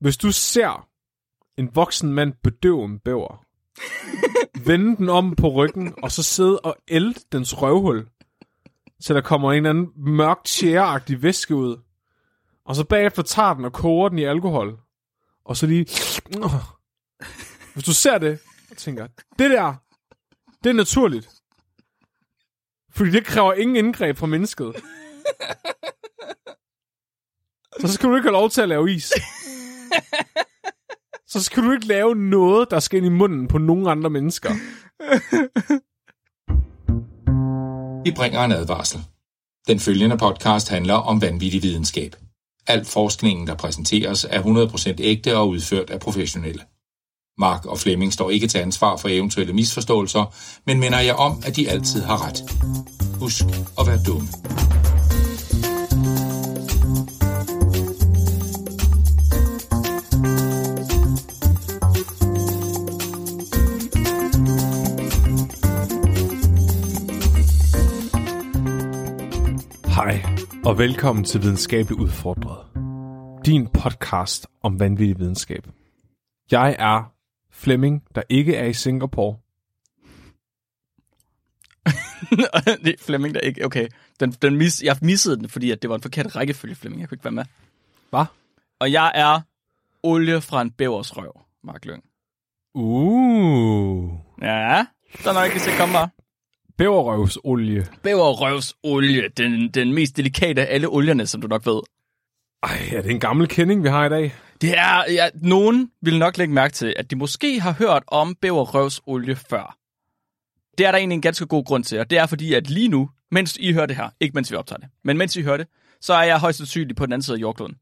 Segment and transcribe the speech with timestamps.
[0.00, 0.88] Hvis du ser
[1.56, 3.44] en voksen mand bedøve en bæver,
[4.64, 8.08] vende den om på ryggen, og så sidde og elde dens røvhul,
[9.00, 11.76] så der kommer en eller anden mørk tjæreagtig væske ud,
[12.64, 14.78] og så bagefter tager den og koger den i alkohol,
[15.44, 15.86] og så lige...
[17.74, 18.38] Hvis du ser det,
[18.70, 19.06] og tænker,
[19.38, 19.74] det der,
[20.64, 21.28] det er naturligt.
[22.90, 24.76] Fordi det kræver ingen indgreb fra mennesket.
[27.80, 29.12] Så skal du ikke have lov til at lave is.
[31.32, 34.50] Så skal du ikke lave noget, der skal ind i munden på nogen andre mennesker.
[38.04, 39.00] Vi bringer en advarsel.
[39.68, 42.16] Den følgende podcast handler om vanvittig videnskab.
[42.66, 46.62] Al forskningen, der præsenteres, er 100% ægte og udført af professionelle.
[47.38, 50.34] Mark og Flemming står ikke til ansvar for eventuelle misforståelser,
[50.66, 52.42] men minder jeg om, at de altid har ret.
[53.20, 53.44] Husk
[53.80, 54.28] at være dumme.
[70.00, 70.22] Hej,
[70.64, 72.66] og velkommen til Videnskabeligt Udfordret.
[73.46, 75.66] Din podcast om vanvittig videnskab.
[76.50, 77.12] Jeg er
[77.50, 79.36] Flemming, der ikke er i Singapore.
[82.84, 83.64] det er Flemming, der ikke...
[83.64, 83.88] Okay,
[84.20, 87.00] den, den mis, jeg missede den, fordi at det var en forkert rækkefølge, Flemming.
[87.00, 87.44] Jeg kunne ikke være med.
[88.10, 88.24] Hvad?
[88.78, 89.40] Og jeg er
[90.02, 92.04] olie fra en bævers røv, Mark Lyng.
[92.74, 94.10] Uh.
[94.42, 94.86] Ja,
[95.24, 96.19] der er nok ikke til at komme.
[96.80, 97.86] Bæverrøvsolie.
[98.02, 101.80] Bæverrøvsolie, den, den mest delikate af alle olierne, som du nok ved.
[102.62, 104.34] Ej, er det en gammel kending, vi har i dag?
[104.60, 108.34] Det er, ja, nogen vil nok lægge mærke til, at de måske har hørt om
[108.34, 109.76] bæverrøvsolie før.
[110.78, 112.88] Det er der egentlig en ganske god grund til, og det er fordi, at lige
[112.88, 115.56] nu, mens I hører det her, ikke mens vi optager det, men mens I hører
[115.56, 115.66] det,
[116.00, 117.74] så er jeg højst sandsynligt på den anden side af jordkloden.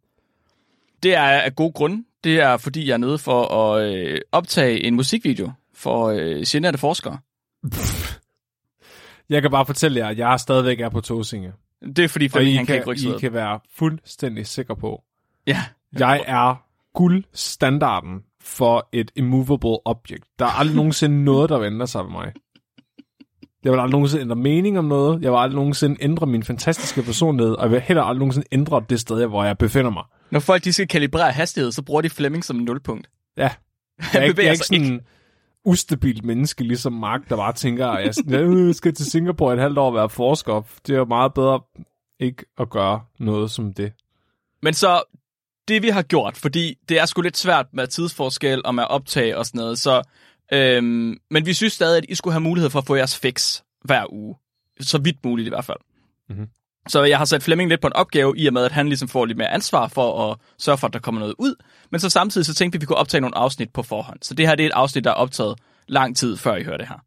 [1.03, 2.05] Det er af god grund.
[2.25, 6.79] Det er fordi, jeg er nede for at øh, optage en musikvideo for øh, generte
[6.79, 7.19] forskere.
[9.31, 11.53] Jeg kan bare fortælle jer, at jeg stadigvæk er på Tåsinge.
[11.97, 14.47] Det er fordi, Og Flemming, I han kan, kan, ikke rykke I kan være fuldstændig
[14.47, 15.03] sikre på,
[15.47, 15.63] Ja,
[15.99, 16.55] jeg er
[16.95, 20.25] guldstandarden for et immovable object.
[20.39, 22.33] Der er aldrig nogensinde noget, der vender sig ved mig.
[23.65, 25.23] Jeg vil aldrig nogensinde ændre mening om noget.
[25.23, 27.55] Jeg vil aldrig nogensinde ændre min fantastiske personlighed.
[27.55, 30.05] Og jeg vil heller aldrig nogensinde ændre det sted, hvor jeg befinder mig.
[30.31, 33.11] når folk de skal kalibrere hastighed, så bruger de Flemming som nulpunkt.
[33.37, 33.51] Ja.
[34.13, 35.01] Jeg er ikke, jeg er ikke sådan en
[35.69, 39.87] ustabilt menneske, ligesom Mark, der bare tænker, at jeg skal til Singapore et halvt år
[39.87, 40.63] og være forsker.
[40.87, 41.61] Det er jo meget bedre
[42.21, 43.93] ikke at gøre noget som det.
[44.63, 45.03] Men så
[45.69, 49.37] det vi har gjort, fordi det er sgu lidt svært med tidsforskel og med optag
[49.37, 50.03] og sådan noget, så,
[50.53, 53.63] øhm, men vi synes stadig, at I skulle have mulighed for at få jeres fix
[53.85, 54.37] hver uge.
[54.81, 55.79] Så vidt muligt i hvert fald.
[56.29, 56.49] Mhm.
[56.89, 59.09] Så jeg har sat Flemming lidt på en opgave, i og med, at han ligesom
[59.09, 61.55] får lidt mere ansvar for at sørge for, at der kommer noget ud.
[61.91, 64.19] Men så samtidig så tænkte vi, at vi kunne optage nogle afsnit på forhånd.
[64.23, 66.77] Så det her det er et afsnit, der er optaget lang tid, før I hører
[66.77, 66.99] det her.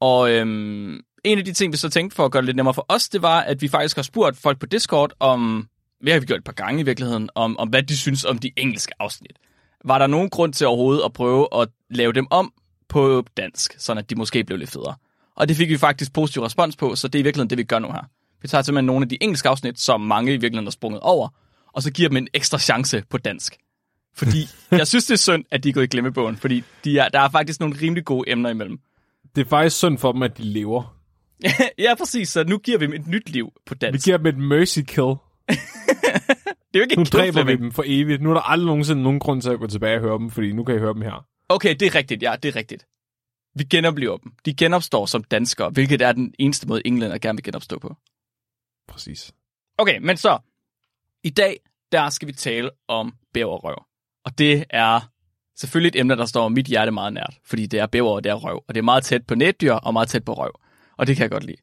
[0.00, 2.74] Og øhm, en af de ting, vi så tænkte for at gøre det lidt nemmere
[2.74, 5.68] for os, det var, at vi faktisk har spurgt folk på Discord om,
[6.04, 8.38] det har vi gjort et par gange i virkeligheden, om, om hvad de synes om
[8.38, 9.36] de engelske afsnit.
[9.84, 12.52] Var der nogen grund til overhovedet at prøve at lave dem om
[12.88, 14.94] på dansk, sådan at de måske blev lidt federe?
[15.36, 17.64] Og det fik vi faktisk positiv respons på, så det er i virkeligheden det, vi
[17.64, 18.08] gør nu her.
[18.42, 21.28] Vi tager simpelthen nogle af de engelske afsnit, som mange i virkeligheden har sprunget over,
[21.72, 23.56] og så giver dem en ekstra chance på dansk.
[24.16, 27.08] Fordi jeg synes, det er synd, at de er gået i glemmebogen, fordi de er,
[27.08, 28.78] der er faktisk nogle rimelig gode emner imellem.
[29.36, 30.96] Det er faktisk synd for dem, at de lever.
[31.78, 34.04] ja, præcis, så nu giver vi dem et nyt liv på Vi dansk.
[34.04, 35.14] giver dem et mercy kill.
[36.74, 37.60] Det er jo ikke Nu dræber vi Flemming.
[37.60, 38.22] dem for evigt.
[38.22, 40.52] Nu er der aldrig nogensinde nogen grund til at gå tilbage og høre dem, fordi
[40.52, 41.26] nu kan I høre dem her.
[41.48, 42.86] Okay, det er rigtigt, ja, det er rigtigt.
[43.54, 44.32] Vi genoplever dem.
[44.46, 47.96] De genopstår som danskere, hvilket er den eneste måde, englænder gerne vil genopstå på.
[48.92, 49.32] Præcis.
[49.78, 50.38] Okay, men så,
[51.22, 51.56] i dag,
[51.92, 53.84] der skal vi tale om bæverrøv.
[54.24, 55.00] Og det er
[55.56, 58.30] selvfølgelig et emne, der står mit hjerte meget nært, fordi det er bæver, og det
[58.30, 58.64] er røv.
[58.68, 60.52] Og det er meget tæt på netdyr, og meget tæt på røv.
[60.96, 61.56] Og det kan jeg godt lide.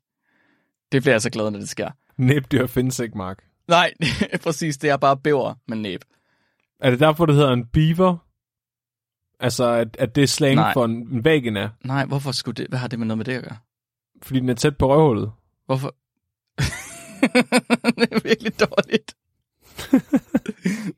[0.91, 1.89] Det bliver jeg så glad, når det sker.
[2.17, 3.43] Næbdyr findes ikke, Mark.
[3.67, 3.93] Nej,
[4.43, 6.01] præcis, det er bare bæver med næb.
[6.79, 8.17] Er det derfor, det hedder en beaver?
[9.39, 10.73] Altså, at, at det er slang Nej.
[10.73, 11.69] for en, en vagina?
[11.83, 13.57] Nej, hvorfor skulle det, hvad har det med noget med det at gøre?
[14.21, 15.31] Fordi den er tæt på røvhullet?
[15.65, 15.95] Hvorfor?
[17.99, 19.15] det er virkelig dårligt.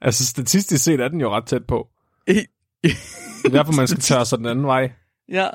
[0.00, 1.88] Altså, statistisk set er den jo ret tæt på.
[2.26, 2.46] Det
[3.44, 4.92] er derfor, man skal tørre sig den anden vej.
[5.28, 5.48] Ja.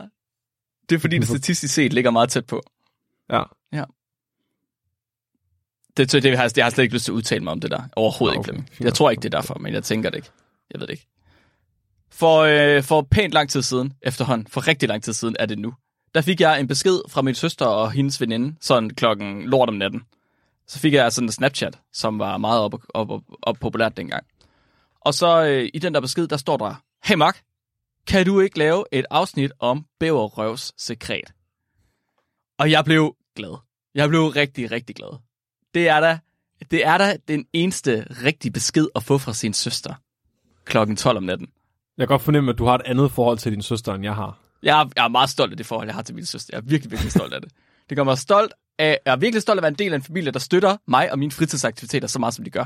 [0.89, 2.61] Det er fordi, det statistisk set ligger meget tæt på.
[3.29, 3.43] Ja.
[5.97, 7.71] Det, det, det, har, jeg har slet ikke lyst til at udtale mig om det
[7.71, 7.83] der.
[7.95, 8.63] Overhovedet ikke, okay.
[8.71, 10.29] Fint Jeg tror ikke, det er derfor, men jeg tænker det ikke.
[10.71, 11.07] Jeg ved det ikke.
[12.11, 15.59] For, øh, for pænt lang tid siden, efterhånden, for rigtig lang tid siden er det
[15.59, 15.73] nu,
[16.15, 19.75] der fik jeg en besked fra min søster og hendes veninde, sådan klokken lort om
[19.75, 20.01] natten.
[20.67, 24.25] Så fik jeg sådan en Snapchat, som var meget op, op, op, op populært dengang.
[25.01, 27.41] Og så øh, i den der besked, der står der, Hey Mark,
[28.07, 31.33] kan du ikke lave et afsnit om bæverrøvs sekret?
[32.59, 33.57] Og jeg blev glad.
[33.95, 35.19] Jeg blev rigtig, rigtig glad.
[35.73, 36.19] Det er da,
[36.71, 39.93] det er da den eneste rigtige besked at få fra sin søster
[40.65, 41.47] klokken 12 om natten.
[41.97, 44.15] Jeg kan godt fornemme, at du har et andet forhold til din søster, end jeg
[44.15, 44.39] har.
[44.63, 46.49] Jeg er, jeg er meget stolt af det forhold, jeg har til min søster.
[46.53, 47.51] Jeg er virkelig, virkelig stolt af det.
[47.89, 49.95] Det gør mig stolt af, jeg er virkelig stolt af at være en del af
[49.95, 52.65] en familie, der støtter mig og mine fritidsaktiviteter så meget, som de gør.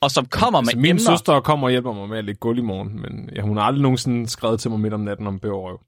[0.00, 1.02] Og som kommer Altså, med min emner.
[1.02, 3.64] søster kommer og hjælper mig med at lægge gulv i morgen, men ja, hun har
[3.64, 5.80] aldrig nogensinde skrevet til mig midt om natten om bæverrøv.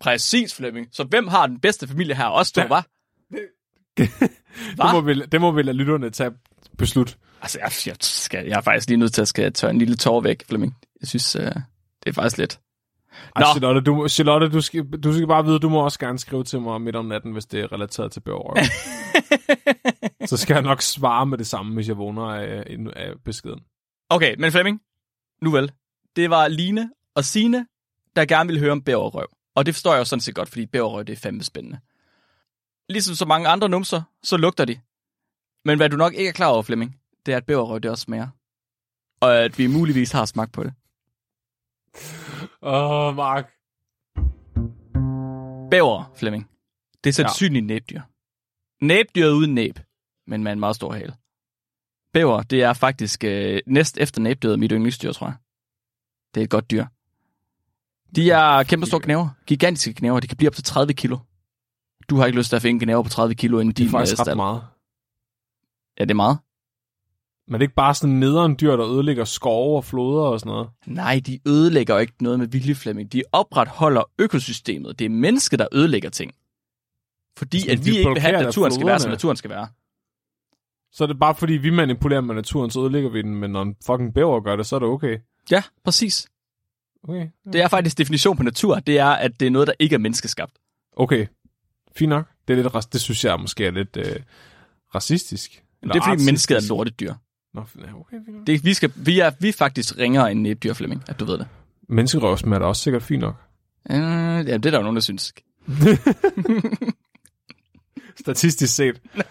[0.00, 0.88] Præcis, Flemming.
[0.92, 2.26] Så hvem har den bedste familie her?
[2.26, 2.68] Os to, Ja.
[2.68, 2.86] var?
[4.76, 6.30] Det må, vi, det må vi lade lytterne tage
[6.78, 7.16] beslut.
[7.42, 9.96] Altså, jeg, jeg, skal, jeg er faktisk lige nødt til at skal tørre en lille
[9.96, 10.76] tår væk, Flemming.
[11.00, 11.52] Jeg synes, uh, det
[12.06, 12.60] er faktisk lidt.
[13.36, 13.46] Ej, Nå.
[13.46, 16.60] Charlotte, du, Charlotte du, skal, du skal bare vide, du må også gerne skrive til
[16.60, 18.56] mig midt om natten, hvis det er relateret til bæverrøv.
[20.28, 22.64] Så skal jeg nok svare med det samme, hvis jeg vågner af,
[22.96, 23.60] af beskeden.
[24.10, 24.80] Okay, men Flemming,
[25.42, 25.72] nu vel.
[26.16, 27.66] Det var Line og Sine,
[28.16, 29.26] der gerne ville høre om bæverrøv.
[29.54, 31.78] Og det forstår jeg jo sådan set godt, fordi bæverrøv, det er fandme spændende.
[32.88, 34.80] Ligesom så mange andre numser, så lugter de.
[35.64, 36.96] Men hvad du nok ikke er klar over, Flemming,
[37.26, 38.28] det er, at bæverrøv det også smager.
[39.20, 40.72] Og at vi muligvis har smagt på det.
[42.62, 43.50] Åh, oh, Mark.
[45.70, 46.50] Bæver, Flemming.
[47.04, 47.66] Det er sandsynligt ja.
[47.66, 48.00] næbdyr.
[48.80, 49.78] Næbdyr uden næb,
[50.26, 51.14] men med en meget stor hale.
[52.12, 55.36] Bæver, det er faktisk øh, næst efter næbdyret mit yndlingsdyr, tror jeg.
[56.34, 56.84] Det er et godt dyr.
[58.16, 59.28] De er kæmpe store knæver.
[59.46, 60.20] Gigantiske knæver.
[60.20, 61.18] De kan blive op til 30 kilo.
[62.08, 63.90] Du har ikke lyst til at finde knæver på 30 kilo inden Det er din
[63.90, 64.36] faktisk øh, ret stald.
[64.36, 64.62] meget.
[65.98, 66.38] Ja, det er meget.
[67.48, 70.50] Men det er ikke bare sådan nederen dyr, der ødelægger skove og floder og sådan
[70.50, 70.68] noget.
[70.86, 73.12] Nej, de ødelægger ikke noget med vilje, Flemming.
[73.12, 74.98] De opretholder økosystemet.
[74.98, 76.32] Det er mennesker, der ødelægger ting.
[77.36, 79.50] Fordi Så at de vi ikke vil have, at naturen skal være, som naturen skal
[79.50, 79.68] være.
[80.92, 83.34] Så er det bare fordi, vi manipulerer med naturen, så ødelægger vi den.
[83.34, 85.18] Men når en fucking bæver gør det, så er det okay.
[85.50, 86.28] Ja, præcis.
[87.08, 88.78] Okay, Det er faktisk definition på natur.
[88.80, 90.52] Det er, at det er noget, der ikke er menneskeskabt.
[90.96, 91.26] okay.
[91.96, 92.26] fint nok.
[92.48, 94.16] Det, er lidt, det synes jeg måske er lidt øh,
[94.94, 95.64] racistisk.
[95.82, 96.26] Eller det er fordi artistisk.
[96.26, 97.14] mennesket er lortedyr.
[97.54, 98.46] Nå, okay, fint nok.
[98.46, 101.38] Det, vi, skal, vi, er, vi er faktisk ringere end næbdyr, Flemming, at du ved
[101.38, 101.46] det.
[101.88, 103.34] Menneskerøvsmad er da også sikkert fint nok.
[103.90, 105.34] Uh, ja, det er der jo nogen, der synes.
[108.24, 109.00] Statistisk set.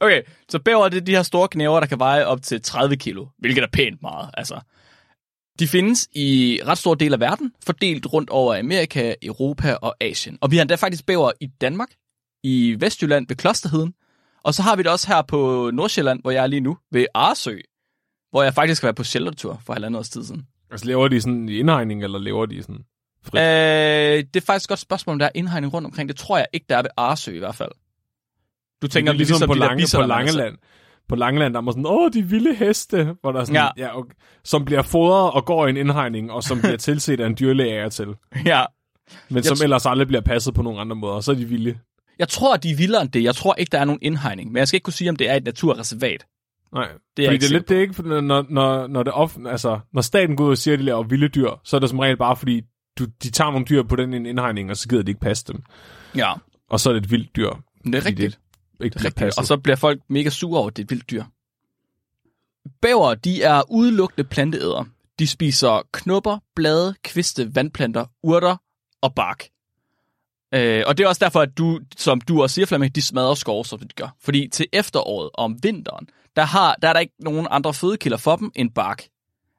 [0.00, 2.96] Okay, så bæver det er de her store knæver, der kan veje op til 30
[2.96, 4.30] kilo, hvilket er pænt meget.
[4.34, 4.60] Altså.
[5.58, 10.38] De findes i ret stor del af verden, fordelt rundt over Amerika, Europa og Asien.
[10.40, 11.88] Og vi har endda faktisk bæver i Danmark,
[12.42, 13.94] i Vestjylland ved Klosterheden.
[14.44, 17.06] Og så har vi det også her på Nordsjælland, hvor jeg er lige nu, ved
[17.14, 17.56] Arsø,
[18.30, 20.46] hvor jeg faktisk skal være på sheltertur for halvandet års tid siden.
[20.70, 22.84] Altså, lever de sådan i indhegning, eller lever de sådan
[23.24, 23.40] frit?
[23.40, 26.08] Øh, det er faktisk et godt spørgsmål, om der er indhegning rundt omkring.
[26.08, 27.70] Det tror jeg ikke, der er ved Arsø i hvert fald.
[28.82, 30.08] Du tænker, det er ligesom, ligesom på, de lange, bisoner, på.
[30.08, 30.58] Langeland.
[31.08, 33.84] På Langeland, der er man sådan, åh, de vilde heste, hvor der er sådan, ja.
[33.86, 33.98] Ja.
[33.98, 37.36] Okay, som bliver fodret og går i en indhegning, og som bliver tilset af en
[37.40, 38.08] dyrlæge til.
[38.46, 38.64] Ja,
[39.28, 41.44] Men som t- ellers aldrig bliver passet på nogle andre måder, og så er de
[41.44, 41.78] vilde.
[42.22, 43.22] Jeg tror, de er vildere end det.
[43.22, 44.52] Jeg tror ikke, der er nogen indhegning.
[44.52, 46.26] Men jeg skal ikke kunne sige, om det er et naturreservat.
[46.72, 49.12] Nej, det er fordi ikke det er lidt det er ikke, når, når, når, det
[49.12, 51.80] off, altså, når staten går ud og siger, at de laver vilde dyr, så er
[51.80, 52.62] det som regel bare fordi,
[52.98, 55.62] du, de tager nogle dyr på den indhegning, og så gider de ikke passe dem.
[56.16, 56.32] Ja,
[56.70, 57.50] Og så er det et vildt dyr.
[57.84, 58.38] det er rigtigt.
[58.78, 59.38] Det ikke Det er rigtigt.
[59.38, 61.24] Og så bliver folk mega sure over, at det er et vildt dyr.
[62.82, 64.86] Bæver, de er udelukkende planteædere.
[65.18, 68.56] De spiser knopper, blade, kviste, vandplanter, urter
[69.02, 69.48] og bark.
[70.54, 73.34] Øh, og det er også derfor, at du, som du også siger, Flemming, de smadrer
[73.34, 74.16] skove, som de gør.
[74.20, 78.36] Fordi til efteråret om vinteren, der, har, der er der ikke nogen andre fødekilder for
[78.36, 79.04] dem end bark.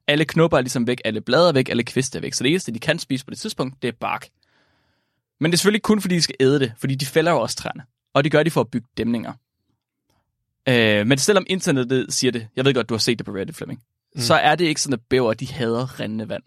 [0.08, 2.34] Alle knopper er ligesom væk, alle blade er væk, alle kviste er væk.
[2.34, 4.28] Så det eneste, de kan spise på det tidspunkt, det er bark.
[5.40, 7.56] Men det er selvfølgelig kun, fordi de skal æde det, fordi de fælder jo også
[7.56, 7.84] træerne.
[8.14, 9.34] Og det gør de for at bygge dæmninger.
[10.70, 13.56] Øh, men selvom internettet siger det, jeg ved godt, du har set det på Reddit,
[13.56, 13.80] Flemming,
[14.16, 14.22] mm.
[14.22, 16.44] så er det ikke sådan, at bæver, de hader rindende vand.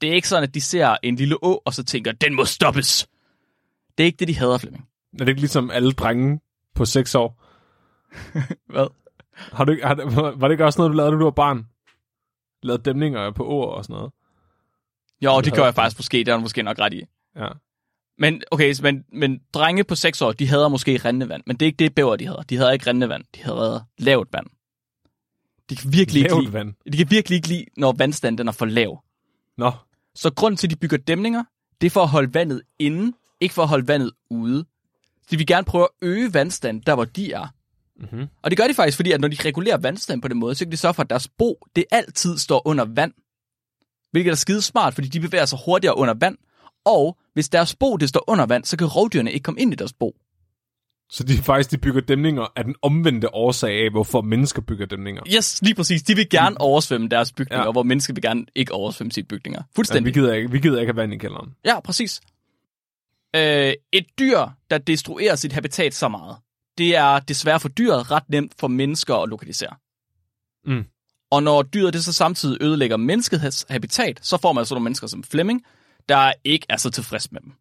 [0.00, 2.44] Det er ikke sådan, at de ser en lille å, og så tænker, den må
[2.44, 3.08] stoppes.
[3.98, 4.88] Det er ikke det, de hader, Flemming.
[5.12, 6.40] Er det ikke ligesom alle drenge
[6.74, 7.44] på 6 år?
[8.72, 8.86] Hvad?
[9.34, 9.94] Har du, ikke- har,
[10.36, 11.66] var det ikke også noget, du lavede, da du var barn?
[12.62, 14.12] Lavede dæmninger på ord og sådan noget?
[15.20, 17.02] Jo, det gør hader jeg faktisk måske, det er måske nok ret i.
[17.36, 17.48] Ja.
[18.18, 21.62] Men, okay, men, men drenge på 6 år, de hader måske rindende vand, men det
[21.62, 22.42] er ikke det, bæver, de hader.
[22.42, 24.46] De hader ikke rindende vand, de hader lavt vand.
[25.70, 26.74] De kan virkelig ikke Lavt lide, vand.
[26.92, 29.02] de kan virkelig ikke lide, når vandstanden den er for lav.
[29.56, 29.72] Nå,
[30.14, 31.44] Så grund til, at de bygger dæmninger,
[31.80, 34.64] det er for at holde vandet inde, ikke for at holde vandet ude.
[35.30, 37.46] De vil gerne prøve at øge vandstanden, der hvor de er.
[38.00, 38.26] Mhm.
[38.42, 40.64] Og det gør de faktisk, fordi at når de regulerer vandstanden på den måde, så
[40.64, 43.12] kan de sørge for, at deres bo, det altid står under vand.
[44.10, 46.36] Hvilket er skide smart, fordi de bevæger sig hurtigere under vand.
[46.84, 49.76] Og hvis deres bo, det står under vand, så kan rovdyrene ikke komme ind i
[49.76, 50.16] deres bo.
[51.10, 55.22] Så de faktisk de bygger dæmninger af den omvendte årsag af, hvorfor mennesker bygger dæmninger.
[55.36, 56.02] Yes, lige præcis.
[56.02, 57.72] De vil gerne oversvømme deres bygninger, Ja.
[57.72, 59.58] hvor mennesker vil gerne ikke oversvømme sine bygninger.
[59.60, 60.14] Ja, vi, Fuldstændig.
[60.14, 61.54] gider ikke, vi gider ikke have vand i kælderen.
[61.64, 62.20] Ja, præcis.
[63.36, 66.36] Øh, et dyr, der destruerer sit habitat så meget,
[66.78, 69.74] det er desværre for dyret ret nemt for mennesker at lokalisere.
[70.64, 70.84] Mm.
[71.30, 75.06] Og når dyret det så samtidig ødelægger menneskets habitat, så får man altså nogle mennesker
[75.06, 75.64] som Flemming,
[76.08, 77.52] der ikke er så tilfreds med dem.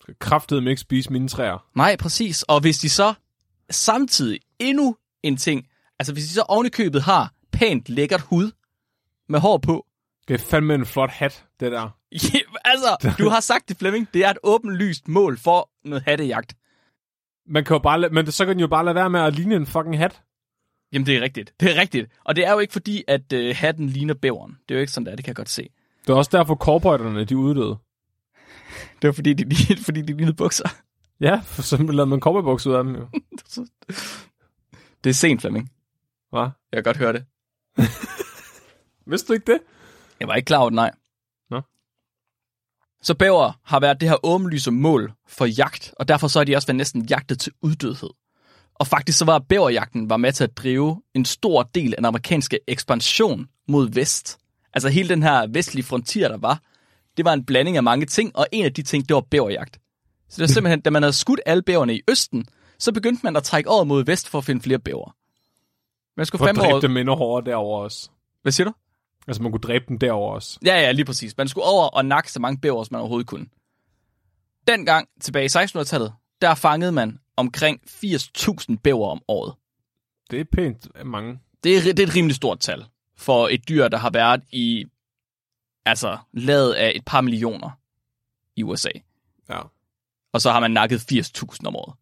[0.00, 1.66] Skal kraftedeme ikke spise mine træer.
[1.74, 2.42] Nej, præcis.
[2.42, 3.14] Og hvis de så
[3.70, 5.66] samtidig endnu en ting,
[5.98, 8.50] altså hvis de så ovenikøbet har pænt lækkert hud
[9.28, 9.86] med hår på,
[10.28, 11.90] Det er fandme en flot hat, det der.
[12.66, 14.08] Altså, du har sagt det, Flemming.
[14.14, 16.56] Det er et åbenlyst mål for noget hattejagt.
[17.48, 19.56] Man kan jo bare, men så kan den jo bare lade være med at ligne
[19.56, 20.22] en fucking hat.
[20.92, 21.54] Jamen, det er rigtigt.
[21.60, 22.10] Det er rigtigt.
[22.24, 24.58] Og det er jo ikke fordi, at øh, hatten ligner bæveren.
[24.68, 25.16] Det er jo ikke sådan, der.
[25.16, 25.68] Det kan jeg godt se.
[26.06, 27.76] Det er også derfor, cowboyderne, de uddøde.
[29.02, 30.68] Det var fordi, de, de, fordi de lignede bukser.
[31.20, 33.08] Ja, for så lavede man cowboybukser ud af dem jo.
[35.04, 35.70] Det er sent, Flemming.
[36.30, 36.40] Hva?
[36.40, 37.24] Jeg kan godt høre det.
[39.10, 39.60] Vidste du ikke det?
[40.20, 40.90] Jeg var ikke klar over det, nej.
[43.06, 46.56] Så bæver har været det her åbenlyse mål for jagt, og derfor så har de
[46.56, 48.10] også været næsten jagtet til uddødhed.
[48.74, 52.04] Og faktisk så var bæverjagten var med til at drive en stor del af den
[52.04, 54.38] amerikanske ekspansion mod vest.
[54.74, 56.60] Altså hele den her vestlige frontier, der var,
[57.16, 59.78] det var en blanding af mange ting, og en af de ting, det var bæverjagt.
[60.28, 62.46] Så det var simpelthen, da man havde skudt alle bæverne i østen,
[62.78, 65.16] så begyndte man at trække over mod vest for at finde flere bæver.
[66.16, 66.80] Man skulle fandme over...
[66.80, 68.10] dem endnu hårdere derover også.
[68.42, 68.72] Hvad siger du?
[69.26, 70.58] Altså, man kunne dræbe dem derover også.
[70.64, 71.36] Ja, ja, lige præcis.
[71.36, 73.46] Man skulle over og nakke så mange bæver, som man overhovedet kunne.
[74.68, 79.54] Dengang, tilbage i 1600-tallet, der fangede man omkring 80.000 bæver om året.
[80.30, 81.38] Det er pænt mange.
[81.64, 82.84] Det er, det er et rimelig stort tal
[83.16, 84.84] for et dyr, der har været i,
[85.84, 87.70] altså, lavet af et par millioner
[88.56, 88.90] i USA.
[89.48, 89.60] Ja.
[90.32, 91.94] Og så har man nakket 80.000 om året.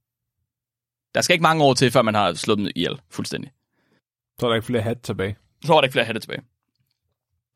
[1.15, 3.53] Der skal ikke mange år til, før man har slået dem ihjel fuldstændig.
[4.41, 5.37] Så er der ikke flere hat tilbage.
[5.65, 6.43] Så var der ikke flere hatte tilbage.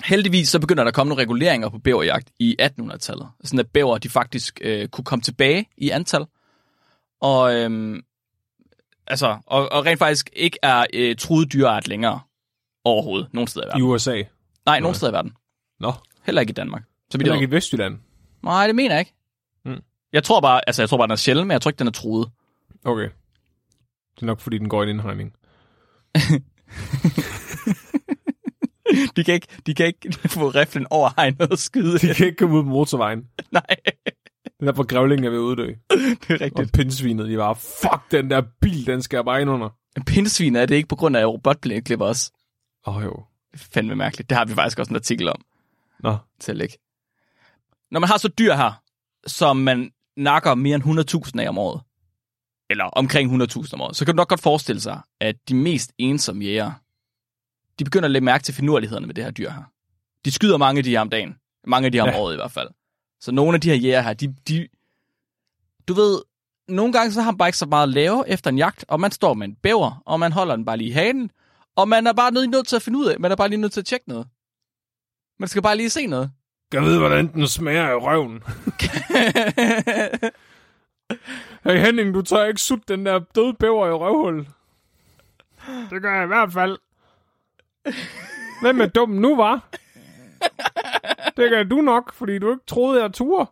[0.04, 3.28] Heldigvis så begynder der at komme nogle reguleringer på bæverjagt i 1800-tallet.
[3.44, 6.26] Sådan at bæver de faktisk øh, kunne komme tilbage i antal.
[7.20, 8.02] Og, øhm,
[9.06, 12.20] altså, og, og rent faktisk ikke er øh, truet dyreart længere
[12.84, 13.28] overhovedet.
[13.32, 13.82] Nogen steder i I verden.
[13.82, 14.22] USA.
[14.66, 15.32] Nej, nogen steder i verden.
[15.80, 15.92] Nå,
[16.28, 16.82] Heller ikke i Danmark.
[17.10, 17.98] Så vidt heller ikke i Vestjylland.
[18.42, 19.14] Nej, det mener jeg ikke.
[19.64, 19.82] Mm.
[20.12, 21.86] Jeg tror bare, altså jeg tror bare, den er sjældent, men jeg tror ikke, den
[21.86, 22.30] er truet.
[22.84, 23.08] Okay.
[24.14, 25.32] Det er nok, fordi den går i en indhegning.
[29.16, 31.98] De kan ikke, de kan ikke få riflen over hegnet og skyde.
[31.98, 33.18] De kan ikke komme ud på motorvejen.
[33.52, 33.62] Nej,
[34.44, 35.66] Det er derfor grævlingen er ved at uddø.
[35.66, 36.72] det er Og rigtigt.
[36.72, 39.68] pindsvinet, de var, fuck den der bil, den skal jeg bare ind under.
[40.06, 42.32] Pindsvin er det ikke på grund af robotklipper også.
[42.86, 43.22] Åh oh, jo.
[43.56, 44.30] Fandme mærkeligt.
[44.30, 45.40] Det har vi faktisk også en artikel om
[46.00, 46.74] Nå, til at lægge.
[47.90, 48.82] Når man har så dyr her,
[49.26, 50.84] som man nakker mere end
[51.34, 51.80] 100.000 af om året,
[52.70, 55.92] eller omkring 100.000 om året, så kan du nok godt forestille sig, at de mest
[55.98, 56.72] ensomme jæger,
[57.78, 59.62] de begynder at lægge mærke til finurlighederne med det her dyr her.
[60.24, 61.36] De skyder mange af de her om dagen.
[61.66, 62.18] Mange af de her om Ja.
[62.18, 62.68] året i hvert fald.
[63.20, 64.68] Så nogle af de her jæger her, de, de...
[65.88, 66.22] Du ved,
[66.68, 69.00] nogle gange så har man bare ikke så meget at lave efter en jagt, og
[69.00, 71.30] man står med en bæver, og man holder den bare lige i hanen,
[71.76, 73.60] og man er bare nødt nødt til at finde ud af, man er bare lige
[73.60, 74.26] nødt til at tjekke noget.
[75.38, 76.30] Man skal bare lige se noget.
[76.72, 78.42] jeg ved, hvordan den smager i røven.
[81.64, 84.46] Hey Henning, du tør ikke sutte den der døde bæver i røvhul.
[85.90, 86.78] Det gør jeg i hvert fald.
[88.62, 89.68] Hvem er dum nu, var?
[91.36, 93.50] Det gør du nok, fordi du ikke troede, jeg turde.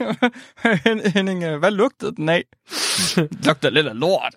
[0.84, 2.44] Hen- Henning, øh, hvad lugtede den af?
[3.44, 4.34] lugter lidt af lort.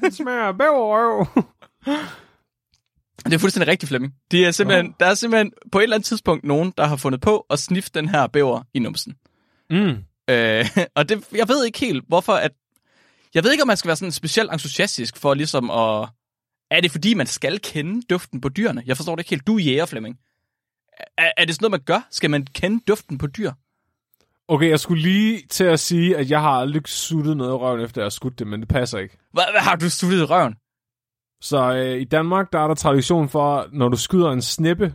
[0.00, 1.26] Den smager af bæverrøv.
[3.24, 4.14] Det er fuldstændig rigtigt, Flemming.
[4.30, 7.20] De er simpelthen, Der er simpelthen på et eller andet tidspunkt nogen, der har fundet
[7.20, 9.14] på at sniffe den her bæver i numsen.
[9.70, 9.96] Mm.
[10.30, 10.66] Øh,
[10.96, 12.52] og det, jeg ved ikke helt, hvorfor at...
[13.34, 16.08] Jeg ved ikke, om man skal være sådan specielt entusiastisk for ligesom at...
[16.70, 18.82] Er det fordi, man skal kende duften på dyrene?
[18.86, 19.46] Jeg forstår det ikke helt.
[19.46, 20.18] Du er jæger, Flemming.
[21.18, 22.06] Er, er det sådan noget, man gør?
[22.10, 23.52] Skal man kende duften på dyr?
[24.48, 27.80] Okay, jeg skulle lige til at sige, at jeg har aldrig suttet noget i røven,
[27.80, 29.16] efter jeg har skudt det, men det passer ikke.
[29.32, 30.54] Hvad, hvad har du suttet i røven?
[31.40, 34.94] Så øh, i Danmark, der er der tradition for, når du skyder en snippe,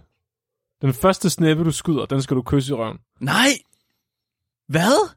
[0.82, 2.98] den første snippe, du skyder, den skal du kysse i røven.
[3.20, 3.50] Nej!
[4.68, 5.10] Hvad?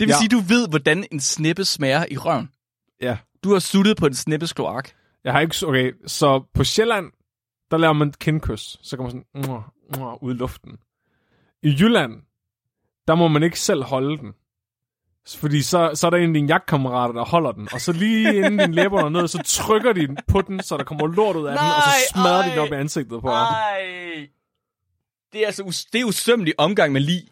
[0.00, 0.18] Det vil ja.
[0.18, 2.50] Sige, du ved, hvordan en snippe smager i røven.
[3.02, 3.18] Ja.
[3.44, 4.90] Du har suttet på en snippes kloak.
[5.24, 5.56] Jeg har ikke...
[5.66, 7.10] Okay, så på Sjælland,
[7.70, 8.78] der laver man kindkys.
[8.82, 9.46] Så kan man sådan...
[9.48, 9.62] Mwah,
[9.96, 10.78] mwah, ud i luften.
[11.62, 12.12] I Jylland,
[13.08, 14.32] der må man ikke selv holde den.
[15.36, 17.68] Fordi så, så er der en af dine jagtkammerater, der holder den.
[17.72, 20.84] Og så lige inden din læber er ned, så trykker de på den, så der
[20.84, 22.54] kommer lort ud af den, og så Nej, smadrer de ej.
[22.54, 24.28] den op i ansigtet på dig.
[25.32, 27.22] Det er altså us- det er usømmelig omgang med lig.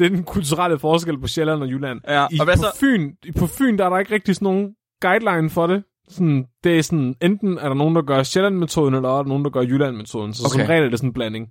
[0.00, 2.00] Det er den kulturelle forskel på Sjælland og Jylland.
[2.08, 2.76] Ja, I, og hvad på, så?
[2.80, 5.84] Fyn, på Fyn, der er der ikke rigtig sådan nogen guideline for det.
[6.08, 9.44] Sådan, det er sådan, enten er der nogen, der gør Sjælland-metoden, eller er der nogen,
[9.44, 10.34] der gør Jylland-metoden.
[10.34, 10.60] Så okay.
[10.60, 11.48] Som regel er det sådan en blanding.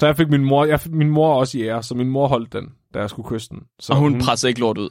[0.00, 2.28] Så jeg fik min mor, jeg fik, min mor også i ære, så min mor
[2.28, 3.62] holdt den, da jeg skulle kysse den.
[3.80, 4.88] Så Og hun presser ikke lort ud.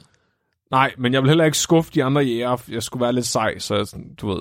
[0.70, 2.62] Nej, men jeg vil heller ikke skuffe de andre jæger.
[2.68, 4.36] Jeg skulle være lidt sej, så jeg, sådan, du ved,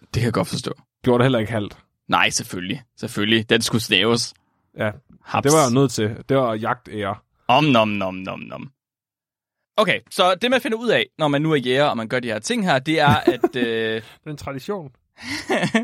[0.00, 0.72] Det kan jeg godt forstå.
[1.04, 1.78] gjorde det heller ikke halvt.
[2.08, 2.82] Nej, selvfølgelig.
[3.00, 3.50] Selvfølgelig.
[3.50, 4.34] Den skulle staves.
[4.78, 4.90] Ja,
[5.22, 5.42] Haps.
[5.42, 6.24] det var jeg nødt til.
[6.28, 7.16] Det var jagtære.
[7.48, 8.70] Om nom nom nom nom.
[9.76, 12.20] Okay, så det man finder ud af, når man nu er jæger, og man gør
[12.20, 14.92] de her ting her, det er, at øh, Det er en tradition.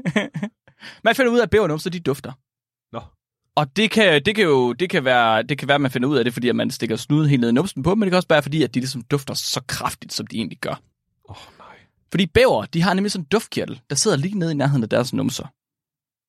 [1.05, 2.33] man finder ud af, at bævernumser, de dufter.
[2.93, 3.01] Nå.
[3.55, 6.09] Og det kan, det kan jo det kan være, det kan være, at man finder
[6.09, 8.11] ud af det, fordi at man stikker snuden helt ned i numsen på, men det
[8.11, 10.81] kan også være, fordi at de ligesom dufter så kraftigt, som de egentlig gør.
[11.29, 11.77] Åh, oh, nej.
[12.11, 14.89] Fordi bæver, de har nemlig sådan en duftkirtel, der sidder lige nede i nærheden af
[14.89, 15.47] deres numser.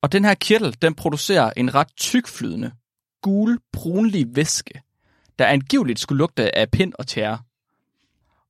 [0.02, 2.72] Og den her kirtel, den producerer en ret tykflydende,
[3.22, 4.82] gul, brunlig væske,
[5.38, 7.38] der angiveligt skulle lugte af pind og tjære.